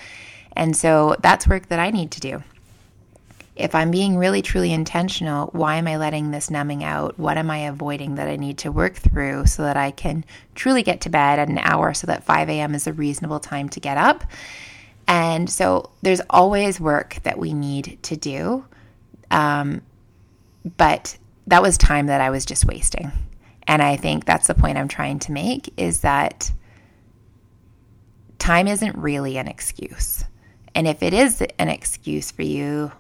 And 0.57 0.77
so 0.77 1.15
that's 1.23 1.47
work 1.47 1.69
that 1.69 1.79
I 1.79 1.93
need 1.93 2.11
to 2.11 2.21
do 2.21 2.43
if 3.59 3.75
I'm 3.75 3.91
being 3.91 4.17
really 4.17 4.41
truly 4.41 4.73
intentional, 4.73 5.49
why 5.53 5.77
am 5.77 5.89
I 5.89 5.97
letting 5.97 6.31
this 6.31 6.51
numbing 6.51 6.85
out? 6.85 7.19
What 7.19 7.37
am 7.37 7.51
I 7.51 7.59
avoiding 7.59 8.15
that 8.15 8.29
I 8.29 8.37
need 8.37 8.59
to 8.59 8.73
work 8.73 8.95
through 8.95 9.47
so 9.47 9.63
that 9.65 9.77
I 9.77 9.91
can 9.91 10.25
truly 10.55 10.83
get 10.83 11.01
to 11.03 11.11
bed 11.11 11.39
at 11.39 11.49
an 11.49 11.59
hour 11.59 11.93
so 11.93 12.07
that 12.07 12.25
5 12.25 12.49
a.m. 12.49 12.75
is 12.75 12.87
a 12.87 12.93
reasonable 12.93 13.41
time 13.41 13.69
to 13.71 13.81
get 13.81 13.99
up? 13.99 14.25
And 15.09 15.51
so 15.51 15.91
there's 16.03 16.21
always 16.31 16.79
work 16.79 17.19
that 17.25 17.39
we 17.39 17.53
need 17.53 17.99
to 18.05 18.17
do. 18.17 18.65
Um, 19.31 19.83
but 20.77 21.17
that 21.49 21.63
was 21.63 21.77
time 21.79 22.07
that 22.07 22.21
I 22.21 22.31
was 22.31 22.45
just 22.45 22.65
wasting. 22.65 23.11
And 23.67 23.83
I 23.83 23.97
think 23.97 24.25
that's 24.25 24.47
the 24.47 24.55
point 24.55 24.79
I'm 24.79 24.89
trying 24.89 25.19
to 25.21 25.33
make 25.33 25.73
is 25.77 26.01
that 26.01 26.53
time 28.39 28.69
isn't 28.69 28.97
really 28.97 29.37
an 29.37 29.49
excuse. 29.49 30.25
And 30.75 30.87
if 30.87 31.03
it 31.03 31.13
is 31.13 31.43
an 31.59 31.69
excuse 31.69 32.31
for 32.31 32.43
you, 32.43 32.93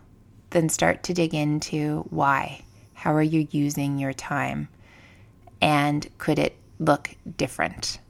then 0.50 0.68
start 0.68 1.02
to 1.04 1.14
dig 1.14 1.34
into 1.34 2.06
why. 2.10 2.62
How 2.94 3.14
are 3.14 3.22
you 3.22 3.46
using 3.50 3.98
your 3.98 4.12
time? 4.12 4.68
And 5.60 6.08
could 6.18 6.38
it 6.38 6.56
look 6.78 7.10
different? 7.36 8.00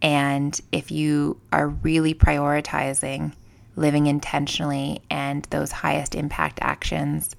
And 0.00 0.60
if 0.72 0.90
you 0.90 1.40
are 1.52 1.68
really 1.68 2.14
prioritizing 2.14 3.32
living 3.76 4.06
intentionally 4.06 5.00
and 5.10 5.44
those 5.46 5.72
highest 5.72 6.14
impact 6.14 6.58
actions, 6.60 7.34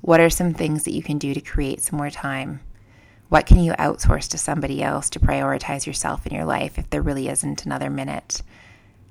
what 0.00 0.20
are 0.20 0.30
some 0.30 0.54
things 0.54 0.84
that 0.84 0.94
you 0.94 1.02
can 1.02 1.18
do 1.18 1.34
to 1.34 1.40
create 1.40 1.82
some 1.82 1.98
more 1.98 2.10
time? 2.10 2.60
What 3.28 3.46
can 3.46 3.60
you 3.60 3.72
outsource 3.72 4.28
to 4.28 4.38
somebody 4.38 4.82
else 4.82 5.08
to 5.10 5.20
prioritize 5.20 5.86
yourself 5.86 6.26
in 6.26 6.34
your 6.34 6.44
life 6.44 6.78
if 6.78 6.90
there 6.90 7.02
really 7.02 7.28
isn't 7.28 7.64
another 7.64 7.88
minute? 7.88 8.42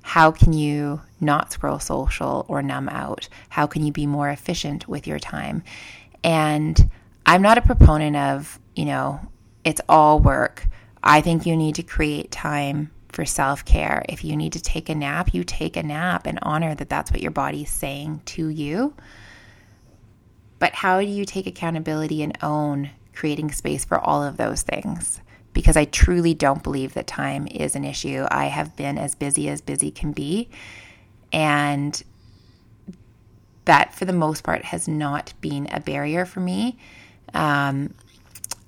How 0.02 0.30
can 0.30 0.52
you 0.52 1.00
not 1.20 1.52
scroll 1.52 1.78
social 1.78 2.44
or 2.48 2.62
numb 2.62 2.88
out? 2.88 3.28
How 3.48 3.66
can 3.66 3.84
you 3.84 3.92
be 3.92 4.06
more 4.06 4.28
efficient 4.28 4.88
with 4.88 5.06
your 5.06 5.18
time? 5.18 5.62
And 6.22 6.90
I'm 7.24 7.42
not 7.42 7.58
a 7.58 7.62
proponent 7.62 8.16
of, 8.16 8.58
you 8.74 8.84
know, 8.84 9.20
it's 9.64 9.80
all 9.88 10.18
work. 10.18 10.66
I 11.02 11.20
think 11.20 11.46
you 11.46 11.56
need 11.56 11.76
to 11.76 11.82
create 11.82 12.30
time 12.30 12.90
for 13.08 13.24
self 13.24 13.64
care. 13.64 14.04
If 14.08 14.24
you 14.24 14.36
need 14.36 14.52
to 14.54 14.60
take 14.60 14.88
a 14.88 14.94
nap, 14.94 15.34
you 15.34 15.44
take 15.44 15.76
a 15.76 15.82
nap 15.82 16.26
and 16.26 16.38
honor 16.42 16.74
that 16.74 16.88
that's 16.88 17.10
what 17.10 17.22
your 17.22 17.30
body's 17.30 17.70
saying 17.70 18.22
to 18.26 18.48
you. 18.48 18.94
But 20.58 20.74
how 20.74 21.00
do 21.00 21.06
you 21.06 21.24
take 21.24 21.46
accountability 21.46 22.22
and 22.22 22.36
own 22.42 22.90
creating 23.14 23.52
space 23.52 23.84
for 23.84 23.98
all 23.98 24.22
of 24.22 24.36
those 24.36 24.62
things? 24.62 25.20
Because 25.52 25.76
I 25.76 25.84
truly 25.84 26.34
don't 26.34 26.62
believe 26.62 26.94
that 26.94 27.06
time 27.06 27.46
is 27.46 27.76
an 27.76 27.84
issue. 27.84 28.26
I 28.30 28.46
have 28.46 28.76
been 28.76 28.98
as 28.98 29.14
busy 29.14 29.48
as 29.48 29.60
busy 29.60 29.90
can 29.90 30.12
be. 30.12 30.48
And 31.32 32.02
that, 33.64 33.94
for 33.94 34.04
the 34.04 34.12
most 34.12 34.42
part, 34.44 34.64
has 34.64 34.88
not 34.88 35.32
been 35.40 35.68
a 35.70 35.80
barrier 35.80 36.24
for 36.24 36.40
me. 36.40 36.78
Um, 37.34 37.94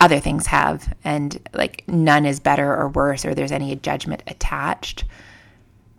other 0.01 0.20
things 0.20 0.47
have, 0.47 0.94
and 1.05 1.38
like 1.53 1.85
none 1.88 2.27
is 2.27 2.40
better 2.40 2.75
or 2.75 2.88
worse, 2.88 3.25
or 3.25 3.35
there's 3.35 3.53
any 3.53 3.75
judgment 3.77 4.23
attached. 4.27 5.05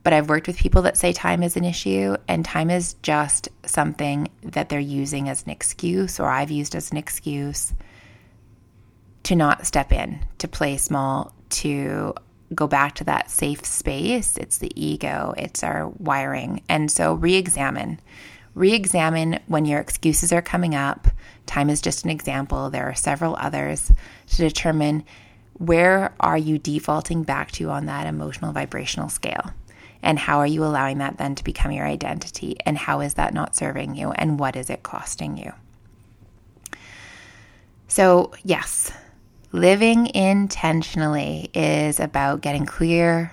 But 0.03 0.13
I've 0.13 0.29
worked 0.29 0.45
with 0.45 0.57
people 0.57 0.83
that 0.83 0.97
say 0.97 1.13
time 1.13 1.41
is 1.41 1.57
an 1.57 1.63
issue, 1.63 2.15
and 2.27 2.45
time 2.45 2.69
is 2.69 2.93
just 3.01 3.49
something 3.65 4.29
that 4.43 4.69
they're 4.69 4.79
using 4.79 5.29
as 5.29 5.43
an 5.43 5.49
excuse, 5.49 6.19
or 6.19 6.29
I've 6.29 6.51
used 6.51 6.75
as 6.75 6.91
an 6.91 6.97
excuse 6.97 7.73
to 9.25 9.35
not 9.35 9.65
step 9.65 9.91
in, 9.91 10.19
to 10.37 10.47
play 10.47 10.77
small, 10.77 11.33
to 11.49 12.13
go 12.53 12.67
back 12.67 12.95
to 12.95 13.03
that 13.03 13.29
safe 13.31 13.65
space. 13.65 14.37
It's 14.37 14.59
the 14.59 14.71
ego, 14.75 15.33
it's 15.37 15.63
our 15.63 15.89
wiring. 15.89 16.61
And 16.69 16.91
so 16.91 17.13
re 17.13 17.35
examine. 17.35 17.99
Re 18.53 18.73
examine 18.73 19.39
when 19.47 19.65
your 19.65 19.79
excuses 19.79 20.31
are 20.31 20.41
coming 20.41 20.75
up. 20.75 21.07
Time 21.47 21.69
is 21.69 21.81
just 21.81 22.05
an 22.05 22.11
example. 22.11 22.69
There 22.69 22.87
are 22.87 22.95
several 22.95 23.35
others 23.37 23.91
to 24.29 24.37
determine 24.37 25.03
where 25.53 26.13
are 26.19 26.37
you 26.37 26.59
defaulting 26.59 27.23
back 27.23 27.51
to 27.53 27.69
on 27.69 27.87
that 27.87 28.07
emotional 28.07 28.51
vibrational 28.53 29.09
scale? 29.09 29.51
And 30.03 30.19
how 30.19 30.37
are 30.37 30.47
you 30.47 30.63
allowing 30.63 30.99
that 30.99 31.17
then 31.17 31.33
to 31.33 31.43
become 31.43 31.71
your 31.71 31.87
identity? 31.87 32.57
And 32.65 32.77
how 32.77 33.01
is 33.01 33.15
that 33.15 33.33
not 33.33 33.55
serving 33.55 33.95
you? 33.95 34.11
And 34.11 34.37
what 34.37 34.55
is 34.55 34.69
it 34.69 34.83
costing 34.83 35.37
you? 35.37 35.51
So, 37.87 38.31
yes, 38.43 38.91
Living 39.55 40.13
intentionally 40.13 41.49
is 41.53 42.01
about 42.01 42.41
getting 42.41 42.65
clear 42.65 43.31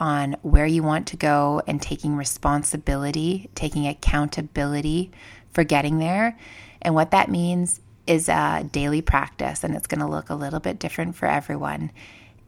on 0.00 0.34
where 0.42 0.66
you 0.66 0.82
want 0.82 1.06
to 1.06 1.16
go 1.16 1.62
and 1.68 1.80
taking 1.80 2.16
responsibility, 2.16 3.48
taking 3.54 3.86
accountability 3.86 5.12
for 5.52 5.62
getting 5.62 6.00
there. 6.00 6.36
And 6.82 6.92
what 6.96 7.12
that 7.12 7.30
means 7.30 7.80
is 8.08 8.28
a 8.28 8.68
daily 8.72 9.00
practice, 9.00 9.62
and 9.62 9.76
it's 9.76 9.86
going 9.86 10.00
to 10.00 10.08
look 10.08 10.28
a 10.28 10.34
little 10.34 10.58
bit 10.58 10.80
different 10.80 11.14
for 11.14 11.26
everyone. 11.26 11.92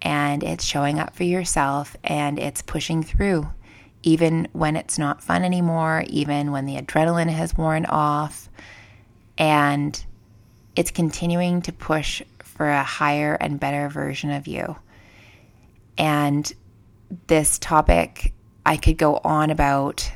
And 0.02 0.42
it's 0.42 0.64
showing 0.64 0.98
up 0.98 1.14
for 1.14 1.22
yourself 1.22 1.94
and 2.02 2.40
it's 2.40 2.60
pushing 2.62 3.04
through, 3.04 3.46
even 4.02 4.48
when 4.52 4.74
it's 4.74 4.98
not 4.98 5.22
fun 5.22 5.44
anymore, 5.44 6.02
even 6.08 6.50
when 6.50 6.66
the 6.66 6.74
adrenaline 6.74 7.30
has 7.30 7.56
worn 7.56 7.86
off. 7.86 8.48
And 9.38 10.04
it's 10.74 10.90
continuing 10.90 11.62
to 11.62 11.72
push 11.72 12.20
for 12.58 12.68
a 12.68 12.82
higher 12.82 13.34
and 13.40 13.60
better 13.60 13.88
version 13.88 14.32
of 14.32 14.48
you. 14.48 14.76
And 15.96 16.52
this 17.28 17.58
topic 17.58 18.34
I 18.66 18.76
could 18.76 18.98
go 18.98 19.20
on 19.24 19.50
about 19.50 20.10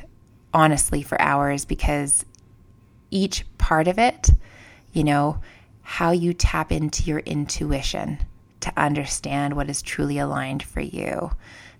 honestly 0.53 1.01
for 1.01 1.19
hours 1.19 1.63
because 1.63 2.25
each 3.09 3.45
part 3.57 3.87
of 3.87 3.97
it, 3.97 4.29
you 4.91 5.05
know, 5.05 5.39
how 5.81 6.11
you 6.11 6.33
tap 6.33 6.71
into 6.71 7.03
your 7.03 7.19
intuition 7.19 8.19
to 8.59 8.73
understand 8.75 9.55
what 9.55 9.69
is 9.69 9.81
truly 9.81 10.19
aligned 10.19 10.63
for 10.63 10.81
you, 10.81 11.31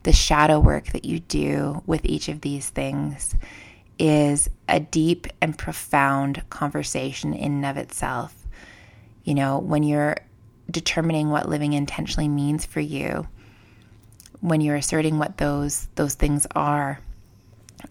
the 0.03 0.13
shadow 0.13 0.61
work 0.61 0.87
that 0.93 1.03
you 1.03 1.19
do 1.19 1.83
with 1.85 2.05
each 2.05 2.29
of 2.29 2.39
these 2.39 2.69
things 2.69 3.35
is 3.99 4.49
a 4.69 4.79
deep 4.79 5.27
and 5.41 5.57
profound 5.57 6.49
conversation 6.49 7.33
in 7.33 7.51
and 7.51 7.65
of 7.65 7.75
itself. 7.75 8.47
You 9.25 9.35
know, 9.35 9.59
when 9.59 9.83
you're 9.83 10.17
determining 10.69 11.29
what 11.29 11.49
living 11.49 11.73
intentionally 11.73 12.27
means 12.27 12.65
for 12.65 12.79
you 12.79 13.27
when 14.41 14.61
you're 14.61 14.75
asserting 14.75 15.19
what 15.19 15.37
those 15.37 15.87
those 15.95 16.15
things 16.15 16.47
are 16.55 16.99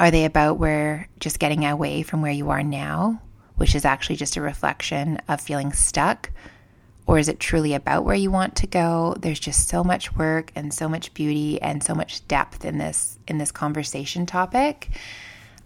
are 0.01 0.11
they 0.11 0.25
about 0.25 0.59
where 0.59 1.09
just 1.21 1.39
getting 1.39 1.65
away 1.65 2.03
from 2.03 2.23
where 2.23 2.33
you 2.33 2.51
are 2.51 2.63
now 2.63 3.21
which 3.57 3.75
is 3.75 3.85
actually 3.85 4.17
just 4.17 4.37
a 4.37 4.41
reflection 4.41 5.19
of 5.29 5.41
feeling 5.41 5.73
stuck 5.73 6.31
or 7.07 7.19
is 7.19 7.29
it 7.29 7.41
truly 7.41 7.75
about 7.75 8.05
where 8.05 8.15
you 8.15 8.31
want 8.31 8.57
to 8.57 8.67
go? 8.67 9.17
There's 9.19 9.41
just 9.41 9.69
so 9.69 9.83
much 9.83 10.15
work 10.15 10.53
and 10.55 10.73
so 10.73 10.89
much 10.89 11.13
beauty 11.15 11.61
and 11.61 11.83
so 11.83 11.95
much 11.95 12.27
depth 12.29 12.65
in 12.65 12.79
this 12.79 13.19
in 13.27 13.39
this 13.39 13.51
conversation 13.53 14.25
topic. 14.25 14.89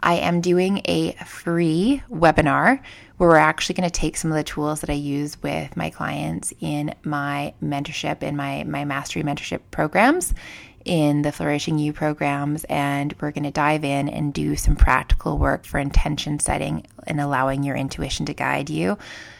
I 0.00 0.14
am 0.14 0.40
doing 0.40 0.82
a 0.86 1.12
free 1.24 2.02
webinar 2.10 2.80
where 3.16 3.30
we're 3.30 3.36
actually 3.36 3.74
going 3.74 3.88
to 3.88 4.00
take 4.00 4.16
some 4.16 4.30
of 4.30 4.36
the 4.36 4.44
tools 4.44 4.80
that 4.80 4.90
I 4.90 4.94
use 4.94 5.42
with 5.42 5.76
my 5.76 5.90
clients 5.90 6.52
in 6.60 6.94
my 7.02 7.54
mentorship 7.62 8.22
in 8.22 8.36
my 8.36 8.64
my 8.64 8.84
mastery 8.84 9.22
mentorship 9.22 9.60
programs 9.70 10.34
in 10.86 11.22
the 11.22 11.32
Flourishing 11.32 11.78
You 11.78 11.92
programs, 11.92 12.62
and 12.64 13.12
we're 13.20 13.32
going 13.32 13.44
to 13.44 13.50
dive 13.50 13.84
in 13.84 14.08
and 14.08 14.32
do 14.32 14.54
some 14.54 14.76
practical 14.76 15.36
work 15.36 15.64
for 15.64 15.78
intention 15.78 16.38
setting 16.38 16.86
and 17.08 17.20
allowing 17.20 17.64
your 17.64 17.74
intuition 17.74 18.24
to 18.26 18.34
guide 18.34 18.70
you. 18.70 18.96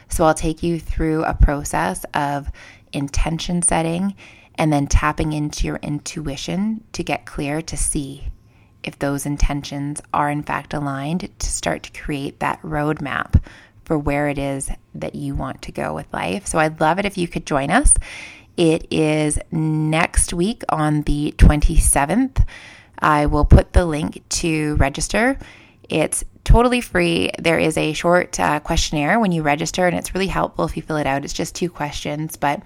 So, 0.09 0.25
I'll 0.25 0.35
take 0.35 0.63
you 0.63 0.81
through 0.81 1.25
a 1.25 1.35
process 1.35 2.05
of 2.15 2.51
intention 2.93 3.63
setting 3.63 4.17
and 4.57 4.73
then 4.73 4.89
tapping 4.89 5.33
into 5.33 5.67
your 5.67 5.77
intuition 5.77 6.83
to 6.93 7.05
get 7.05 7.27
clear 7.27 7.63
to 7.63 7.77
see 7.77 8.29
if 8.83 8.99
those 8.99 9.27
intentions 9.27 10.01
are 10.15 10.31
in 10.31 10.43
fact 10.43 10.73
aligned 10.73 11.29
to 11.39 11.47
start 11.47 11.83
to 11.83 12.01
create 12.01 12.41
that 12.41 12.61
roadmap 12.63 13.43
for 13.87 13.97
where 13.97 14.29
it 14.29 14.37
is 14.37 14.71
that 14.95 15.15
you 15.15 15.35
want 15.35 15.63
to 15.63 15.73
go 15.73 15.95
with 15.95 16.13
life. 16.13 16.47
So, 16.47 16.59
I'd 16.59 16.81
love 16.81 16.99
it 16.99 17.07
if 17.07 17.17
you 17.17 17.27
could 17.27 17.47
join 17.47 17.71
us. 17.71 17.95
It 18.57 18.87
is 18.91 19.39
next 19.51 20.35
week 20.35 20.63
on 20.69 21.03
the 21.03 21.35
27th. 21.39 22.45
I 22.99 23.27
will 23.27 23.45
put 23.45 23.73
the 23.73 23.87
link 23.87 24.23
to 24.29 24.77
register. 24.77 25.39
It's 25.89 26.25
totally 26.45 26.81
free. 26.81 27.31
There 27.39 27.59
is 27.59 27.77
a 27.77 27.93
short 27.93 28.39
uh, 28.41 28.61
questionnaire 28.61 29.21
when 29.21 29.33
you 29.33 29.43
register, 29.43 29.87
and 29.87 29.97
it's 29.97 30.15
really 30.15 30.27
helpful 30.27 30.65
if 30.65 30.77
you 30.77 30.83
fill 30.83 30.97
it 30.97 31.07
out. 31.07 31.25
It's 31.25 31.33
just 31.33 31.55
two 31.55 31.69
questions, 31.69 32.37
but 32.37 32.63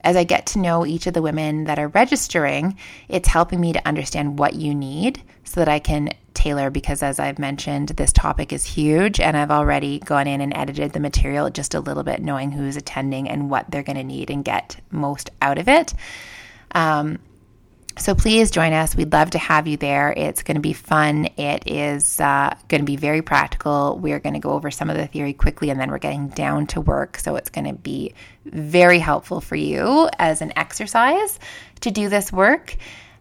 as 0.00 0.16
I 0.16 0.24
get 0.24 0.46
to 0.46 0.58
know 0.58 0.84
each 0.84 1.06
of 1.06 1.14
the 1.14 1.22
women 1.22 1.64
that 1.64 1.78
are 1.78 1.88
registering, 1.88 2.76
it's 3.08 3.28
helping 3.28 3.60
me 3.60 3.72
to 3.72 3.88
understand 3.88 4.38
what 4.38 4.54
you 4.54 4.74
need 4.74 5.22
so 5.44 5.60
that 5.60 5.68
I 5.68 5.78
can 5.78 6.10
tailor 6.34 6.68
because 6.70 7.02
as 7.02 7.18
I've 7.18 7.38
mentioned, 7.38 7.90
this 7.90 8.12
topic 8.12 8.52
is 8.52 8.64
huge 8.64 9.20
and 9.20 9.36
I've 9.36 9.50
already 9.50 10.00
gone 10.00 10.26
in 10.26 10.40
and 10.40 10.54
edited 10.56 10.92
the 10.92 11.00
material 11.00 11.48
just 11.50 11.74
a 11.74 11.80
little 11.80 12.02
bit, 12.02 12.20
knowing 12.20 12.50
who's 12.50 12.76
attending 12.76 13.28
and 13.28 13.48
what 13.48 13.70
they're 13.70 13.82
going 13.82 13.96
to 13.96 14.04
need 14.04 14.30
and 14.30 14.44
get 14.44 14.76
most 14.90 15.30
out 15.40 15.58
of 15.58 15.68
it. 15.68 15.94
Um, 16.72 17.18
so 17.96 18.14
please 18.14 18.50
join 18.50 18.72
us. 18.72 18.96
We'd 18.96 19.12
love 19.12 19.30
to 19.30 19.38
have 19.38 19.68
you 19.68 19.76
there. 19.76 20.12
It's 20.16 20.42
going 20.42 20.56
to 20.56 20.60
be 20.60 20.72
fun. 20.72 21.28
It 21.36 21.62
is 21.66 22.20
uh, 22.20 22.56
going 22.68 22.80
to 22.80 22.84
be 22.84 22.96
very 22.96 23.22
practical. 23.22 23.98
We're 23.98 24.18
going 24.18 24.34
to 24.34 24.40
go 24.40 24.50
over 24.50 24.70
some 24.72 24.90
of 24.90 24.96
the 24.96 25.06
theory 25.06 25.32
quickly 25.32 25.70
and 25.70 25.78
then 25.78 25.90
we're 25.90 25.98
getting 25.98 26.28
down 26.28 26.66
to 26.68 26.80
work. 26.80 27.18
So 27.18 27.36
it's 27.36 27.50
going 27.50 27.66
to 27.66 27.74
be 27.74 28.14
very 28.44 28.98
helpful 28.98 29.40
for 29.40 29.54
you 29.54 30.08
as 30.18 30.42
an 30.42 30.52
exercise 30.56 31.38
to 31.82 31.92
do 31.92 32.08
this 32.08 32.32
work. 32.32 32.76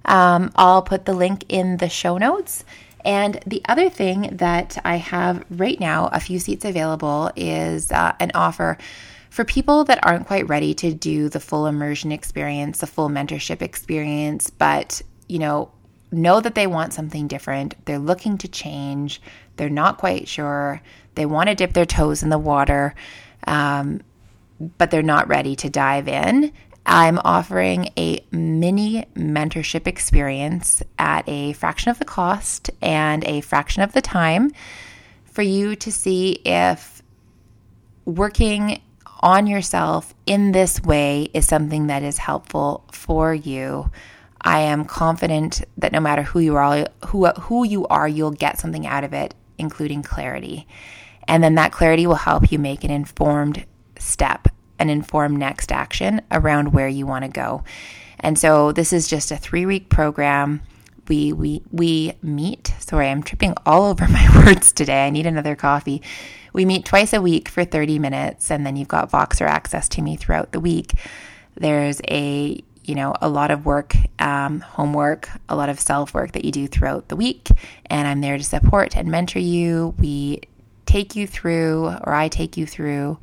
Um, 0.05 0.51
I'll 0.55 0.81
put 0.81 1.05
the 1.05 1.13
link 1.13 1.45
in 1.49 1.77
the 1.77 1.89
show 1.89 2.17
notes. 2.17 2.63
And 3.05 3.39
the 3.45 3.61
other 3.67 3.89
thing 3.89 4.37
that 4.37 4.77
I 4.85 4.95
have 4.95 5.43
right 5.49 5.79
now, 5.79 6.07
a 6.13 6.19
few 6.19 6.39
seats 6.39 6.63
available, 6.63 7.31
is 7.35 7.91
uh, 7.91 8.13
an 8.19 8.31
offer 8.33 8.77
for 9.29 9.43
people 9.43 9.83
that 9.85 9.99
aren't 10.05 10.27
quite 10.27 10.47
ready 10.47 10.73
to 10.75 10.93
do 10.93 11.27
the 11.27 11.39
full 11.39 11.65
immersion 11.65 12.11
experience, 12.11 12.79
the 12.79 12.87
full 12.87 13.09
mentorship 13.09 13.61
experience, 13.61 14.49
but, 14.49 15.01
you 15.27 15.39
know, 15.39 15.71
know 16.11 16.39
that 16.39 16.55
they 16.55 16.67
want 16.67 16.93
something 16.93 17.27
different. 17.27 17.73
They're 17.85 17.97
looking 17.97 18.37
to 18.37 18.47
change. 18.47 19.21
They're 19.57 19.69
not 19.69 19.97
quite 19.97 20.27
sure. 20.27 20.81
They 21.15 21.25
want 21.25 21.49
to 21.49 21.55
dip 21.55 21.73
their 21.73 21.85
toes 21.85 22.23
in 22.23 22.29
the 22.29 22.37
water, 22.37 22.93
um, 23.47 24.01
but 24.77 24.91
they're 24.91 25.01
not 25.01 25.27
ready 25.27 25.55
to 25.57 25.69
dive 25.69 26.07
in. 26.07 26.53
I'm 26.85 27.19
offering 27.19 27.89
a 27.97 28.25
mini 28.31 29.05
mentorship 29.15 29.87
experience 29.87 30.83
at 30.99 31.27
a 31.27 31.53
fraction 31.53 31.91
of 31.91 31.99
the 31.99 32.05
cost 32.05 32.69
and 32.81 33.23
a 33.23 33.41
fraction 33.41 33.81
of 33.83 33.93
the 33.93 34.01
time 34.01 34.51
for 35.23 35.41
you 35.41 35.75
to 35.77 35.91
see 35.91 36.41
if 36.45 37.01
working 38.05 38.81
on 39.21 39.47
yourself 39.47 40.13
in 40.25 40.51
this 40.51 40.81
way 40.81 41.29
is 41.33 41.47
something 41.47 41.87
that 41.87 42.03
is 42.03 42.17
helpful 42.17 42.83
for 42.91 43.33
you. 43.33 43.89
I 44.41 44.59
am 44.59 44.83
confident 44.83 45.63
that 45.77 45.93
no 45.93 46.01
matter 46.01 46.21
who 46.21 46.39
you 46.39 46.57
are, 46.57 46.85
who 47.07 47.27
who 47.27 47.65
you 47.65 47.87
are, 47.87 48.07
you'll 48.07 48.31
get 48.31 48.59
something 48.59 48.85
out 48.85 49.05
of 49.05 49.13
it, 49.13 49.33
including 49.57 50.03
clarity. 50.03 50.67
And 51.29 51.41
then 51.41 51.55
that 51.55 51.71
clarity 51.71 52.05
will 52.05 52.15
help 52.15 52.51
you 52.51 52.59
make 52.59 52.83
an 52.83 52.91
informed 52.91 53.65
step 53.97 54.49
an 54.79 54.89
informed 54.89 55.37
next 55.37 55.71
action 55.71 56.21
around 56.31 56.73
where 56.73 56.87
you 56.87 57.05
want 57.05 57.25
to 57.25 57.29
go. 57.29 57.63
And 58.19 58.39
so 58.39 58.71
this 58.71 58.93
is 58.93 59.07
just 59.07 59.31
a 59.31 59.37
three 59.37 59.65
week 59.65 59.89
program. 59.89 60.61
We 61.07 61.33
we 61.33 61.61
we 61.71 62.13
meet. 62.21 62.73
Sorry, 62.79 63.09
I'm 63.09 63.23
tripping 63.23 63.53
all 63.65 63.83
over 63.83 64.07
my 64.09 64.45
words 64.45 64.71
today. 64.71 65.05
I 65.05 65.09
need 65.09 65.25
another 65.25 65.55
coffee. 65.55 66.01
We 66.53 66.65
meet 66.65 66.85
twice 66.85 67.13
a 67.13 67.21
week 67.21 67.49
for 67.49 67.65
30 67.65 67.97
minutes, 67.97 68.51
and 68.51 68.65
then 68.65 68.75
you've 68.75 68.87
got 68.87 69.11
Voxer 69.11 69.47
access 69.47 69.89
to 69.89 70.01
me 70.01 70.15
throughout 70.15 70.51
the 70.51 70.59
week. 70.59 70.93
There's 71.55 72.01
a 72.09 72.63
you 72.85 72.95
know 72.95 73.13
a 73.21 73.29
lot 73.29 73.51
of 73.51 73.65
work, 73.65 73.95
um, 74.19 74.61
homework, 74.61 75.29
a 75.49 75.55
lot 75.55 75.69
of 75.69 75.79
self 75.79 76.13
work 76.13 76.31
that 76.33 76.45
you 76.45 76.51
do 76.51 76.67
throughout 76.67 77.09
the 77.09 77.15
week, 77.15 77.49
and 77.87 78.07
I'm 78.07 78.21
there 78.21 78.37
to 78.37 78.43
support 78.43 78.95
and 78.95 79.09
mentor 79.09 79.39
you. 79.39 79.95
We 79.99 80.41
take 80.85 81.15
you 81.15 81.27
through, 81.27 81.87
or 82.03 82.13
I 82.13 82.27
take 82.27 82.57
you 82.57 82.65
through 82.65 83.19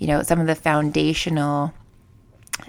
you 0.00 0.06
know, 0.06 0.22
some 0.24 0.40
of 0.40 0.48
the 0.48 0.56
foundational 0.56 1.72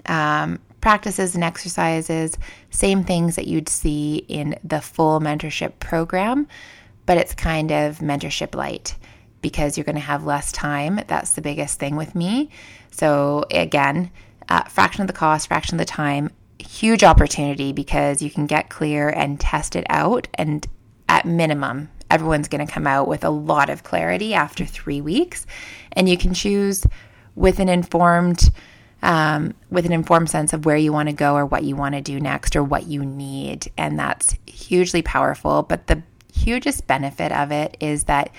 um, 0.06 0.60
practices 0.80 1.34
and 1.34 1.42
exercises, 1.42 2.38
same 2.70 3.02
things 3.02 3.34
that 3.36 3.48
you'd 3.48 3.68
see 3.68 4.16
in 4.28 4.54
the 4.62 4.80
full 4.80 5.18
mentorship 5.18 5.80
program, 5.80 6.46
but 7.06 7.16
it's 7.16 7.34
kind 7.34 7.72
of 7.72 7.98
mentorship 7.98 8.54
light 8.54 8.96
because 9.40 9.76
you're 9.76 9.84
going 9.84 9.96
to 9.96 10.00
have 10.00 10.24
less 10.24 10.52
time. 10.52 11.00
That's 11.08 11.32
the 11.32 11.40
biggest 11.40 11.80
thing 11.80 11.96
with 11.96 12.14
me. 12.14 12.50
So, 12.90 13.44
again, 13.50 14.10
uh, 14.48 14.64
fraction 14.64 15.00
of 15.00 15.06
the 15.06 15.14
cost, 15.14 15.48
fraction 15.48 15.76
of 15.76 15.78
the 15.78 15.84
time, 15.86 16.30
huge 16.58 17.02
opportunity 17.02 17.72
because 17.72 18.20
you 18.20 18.30
can 18.30 18.46
get 18.46 18.68
clear 18.68 19.08
and 19.08 19.40
test 19.40 19.74
it 19.74 19.86
out. 19.88 20.28
And 20.34 20.66
at 21.08 21.24
minimum, 21.24 21.88
everyone's 22.12 22.48
going 22.48 22.64
to 22.64 22.72
come 22.72 22.86
out 22.86 23.08
with 23.08 23.24
a 23.24 23.30
lot 23.30 23.70
of 23.70 23.82
clarity 23.82 24.34
after 24.34 24.64
three 24.64 25.00
weeks. 25.00 25.46
And 25.92 26.08
you 26.08 26.18
can 26.18 26.34
choose 26.34 26.86
with 27.34 27.58
an 27.58 27.68
informed 27.68 28.50
um, 29.02 29.54
with 29.68 29.84
an 29.84 29.92
informed 29.92 30.30
sense 30.30 30.52
of 30.52 30.64
where 30.64 30.76
you 30.76 30.92
want 30.92 31.08
to 31.08 31.14
go 31.14 31.34
or 31.34 31.44
what 31.44 31.64
you 31.64 31.74
want 31.74 31.96
to 31.96 32.00
do 32.00 32.20
next 32.20 32.54
or 32.54 32.62
what 32.62 32.86
you 32.86 33.04
need. 33.04 33.68
And 33.76 33.98
that's 33.98 34.36
hugely 34.46 35.02
powerful. 35.02 35.64
But 35.64 35.88
the 35.88 36.04
hugest 36.32 36.86
benefit 36.86 37.32
of 37.32 37.50
it 37.50 37.76
is 37.80 38.04
that 38.04 38.30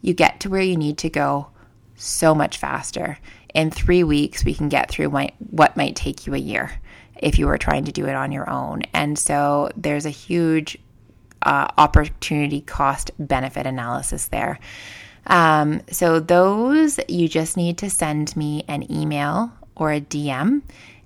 you 0.00 0.14
get 0.14 0.40
to 0.40 0.48
where 0.48 0.62
you 0.62 0.76
need 0.76 0.98
to 0.98 1.08
go 1.08 1.48
so 1.94 2.34
much 2.34 2.58
faster. 2.58 3.18
In 3.54 3.70
three 3.70 4.02
weeks, 4.02 4.44
we 4.44 4.54
can 4.54 4.68
get 4.68 4.90
through 4.90 5.10
what 5.10 5.76
might 5.76 5.94
take 5.94 6.26
you 6.26 6.34
a 6.34 6.38
year 6.38 6.72
if 7.16 7.38
you 7.38 7.46
were 7.46 7.58
trying 7.58 7.84
to 7.84 7.92
do 7.92 8.06
it 8.06 8.14
on 8.14 8.32
your 8.32 8.48
own. 8.50 8.82
And 8.92 9.16
so 9.16 9.70
there's 9.76 10.06
a 10.06 10.10
huge 10.10 10.76
uh, 11.42 11.68
opportunity 11.76 12.60
cost 12.60 13.10
benefit 13.18 13.66
analysis 13.66 14.28
there. 14.28 14.58
Um, 15.26 15.82
so 15.90 16.20
those 16.20 16.98
you 17.08 17.28
just 17.28 17.56
need 17.56 17.78
to 17.78 17.90
send 17.90 18.36
me 18.36 18.64
an 18.66 18.90
email 18.90 19.52
or 19.76 19.92
a 19.92 20.00
DM 20.00 20.62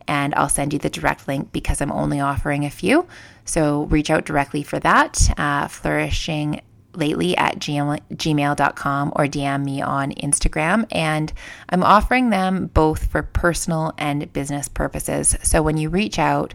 and 0.09 0.35
I'll 0.35 0.49
send 0.49 0.73
you 0.73 0.79
the 0.79 0.91
direct 0.91 1.29
link 1.29 1.53
because 1.53 1.81
I'm 1.81 1.93
only 1.93 2.21
offering 2.21 2.65
a 2.65 2.71
few. 2.71 3.07
So 3.45 3.85
reach 3.85 4.11
out 4.11 4.25
directly 4.25 4.63
for 4.63 4.79
that. 4.81 5.19
Uh, 5.39 5.69
flourishing 5.69 6.61
lately 6.95 7.37
at 7.37 7.59
gmail.com 7.59 9.13
or 9.17 9.25
DM 9.25 9.65
me 9.65 9.81
on 9.81 10.13
Instagram. 10.13 10.87
And 10.91 11.33
I'm 11.71 11.83
offering 11.83 12.31
them 12.31 12.67
both 12.67 13.07
for 13.07 13.23
personal 13.23 13.95
and 13.99 14.33
business 14.33 14.69
purposes. 14.69 15.37
So 15.43 15.63
when 15.63 15.79
you 15.79 15.89
reach 15.89 16.19
out, 16.19 16.55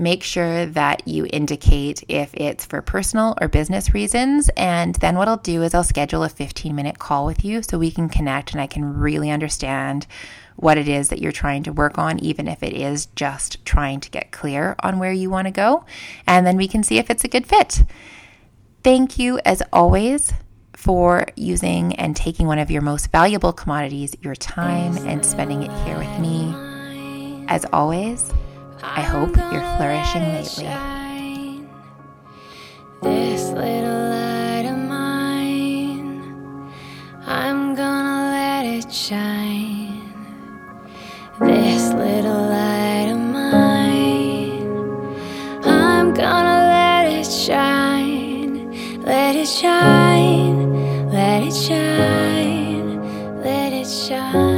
make 0.00 0.22
sure 0.22 0.64
that 0.64 1.06
you 1.06 1.26
indicate 1.30 2.02
if 2.08 2.32
it's 2.32 2.64
for 2.64 2.80
personal 2.80 3.36
or 3.38 3.48
business 3.48 3.92
reasons. 3.92 4.48
And 4.56 4.94
then 4.96 5.16
what 5.16 5.28
I'll 5.28 5.36
do 5.36 5.62
is 5.62 5.74
I'll 5.74 5.84
schedule 5.84 6.24
a 6.24 6.30
15 6.30 6.74
minute 6.74 6.98
call 6.98 7.26
with 7.26 7.44
you 7.44 7.62
so 7.62 7.78
we 7.78 7.90
can 7.90 8.08
connect 8.08 8.52
and 8.52 8.60
I 8.60 8.66
can 8.66 8.98
really 8.98 9.30
understand 9.30 10.06
what 10.56 10.78
it 10.78 10.88
is 10.88 11.10
that 11.10 11.20
you're 11.20 11.32
trying 11.32 11.62
to 11.64 11.72
work 11.72 11.98
on, 11.98 12.18
even 12.18 12.48
if 12.48 12.62
it 12.62 12.72
is 12.72 13.06
just 13.14 13.64
trying 13.64 14.00
to 14.00 14.10
get 14.10 14.30
clear 14.30 14.74
on 14.80 14.98
where 14.98 15.12
you 15.12 15.28
want 15.28 15.46
to 15.46 15.52
go. 15.52 15.84
And 16.26 16.46
then 16.46 16.56
we 16.56 16.66
can 16.66 16.82
see 16.82 16.98
if 16.98 17.10
it's 17.10 17.24
a 17.24 17.28
good 17.28 17.46
fit. 17.46 17.82
Thank 18.82 19.18
you, 19.18 19.38
as 19.44 19.62
always, 19.70 20.32
for 20.74 21.26
using 21.36 21.94
and 21.96 22.16
taking 22.16 22.46
one 22.46 22.58
of 22.58 22.70
your 22.70 22.80
most 22.80 23.12
valuable 23.12 23.52
commodities, 23.52 24.16
your 24.22 24.34
time, 24.34 24.96
and 25.06 25.24
spending 25.24 25.62
it 25.62 25.72
here 25.84 25.98
with 25.98 26.18
me. 26.18 26.54
As 27.48 27.66
always, 27.72 28.32
I 28.82 29.02
hope 29.02 29.36
you're 29.36 29.76
flourishing 29.76 30.22
lately. 30.22 31.66
This 33.02 33.50
little 33.50 34.08
light 34.10 34.66
of 34.66 34.78
mine, 34.88 36.72
I'm 37.26 37.74
gonna 37.74 38.30
let 38.30 38.64
it 38.64 38.90
shine. 38.92 40.12
This 41.40 41.92
little 41.92 42.42
light 42.48 43.10
of 43.10 43.18
mine, 43.18 44.62
I'm 45.64 46.14
gonna 46.14 46.58
let 46.72 47.12
it 47.12 47.26
shine. 47.26 49.02
Let 49.02 49.36
it 49.36 49.48
shine, 49.48 51.10
let 51.10 51.42
it 51.42 51.54
shine, 51.54 53.42
let 53.42 53.72
it 53.72 53.86
shine. 53.86 54.49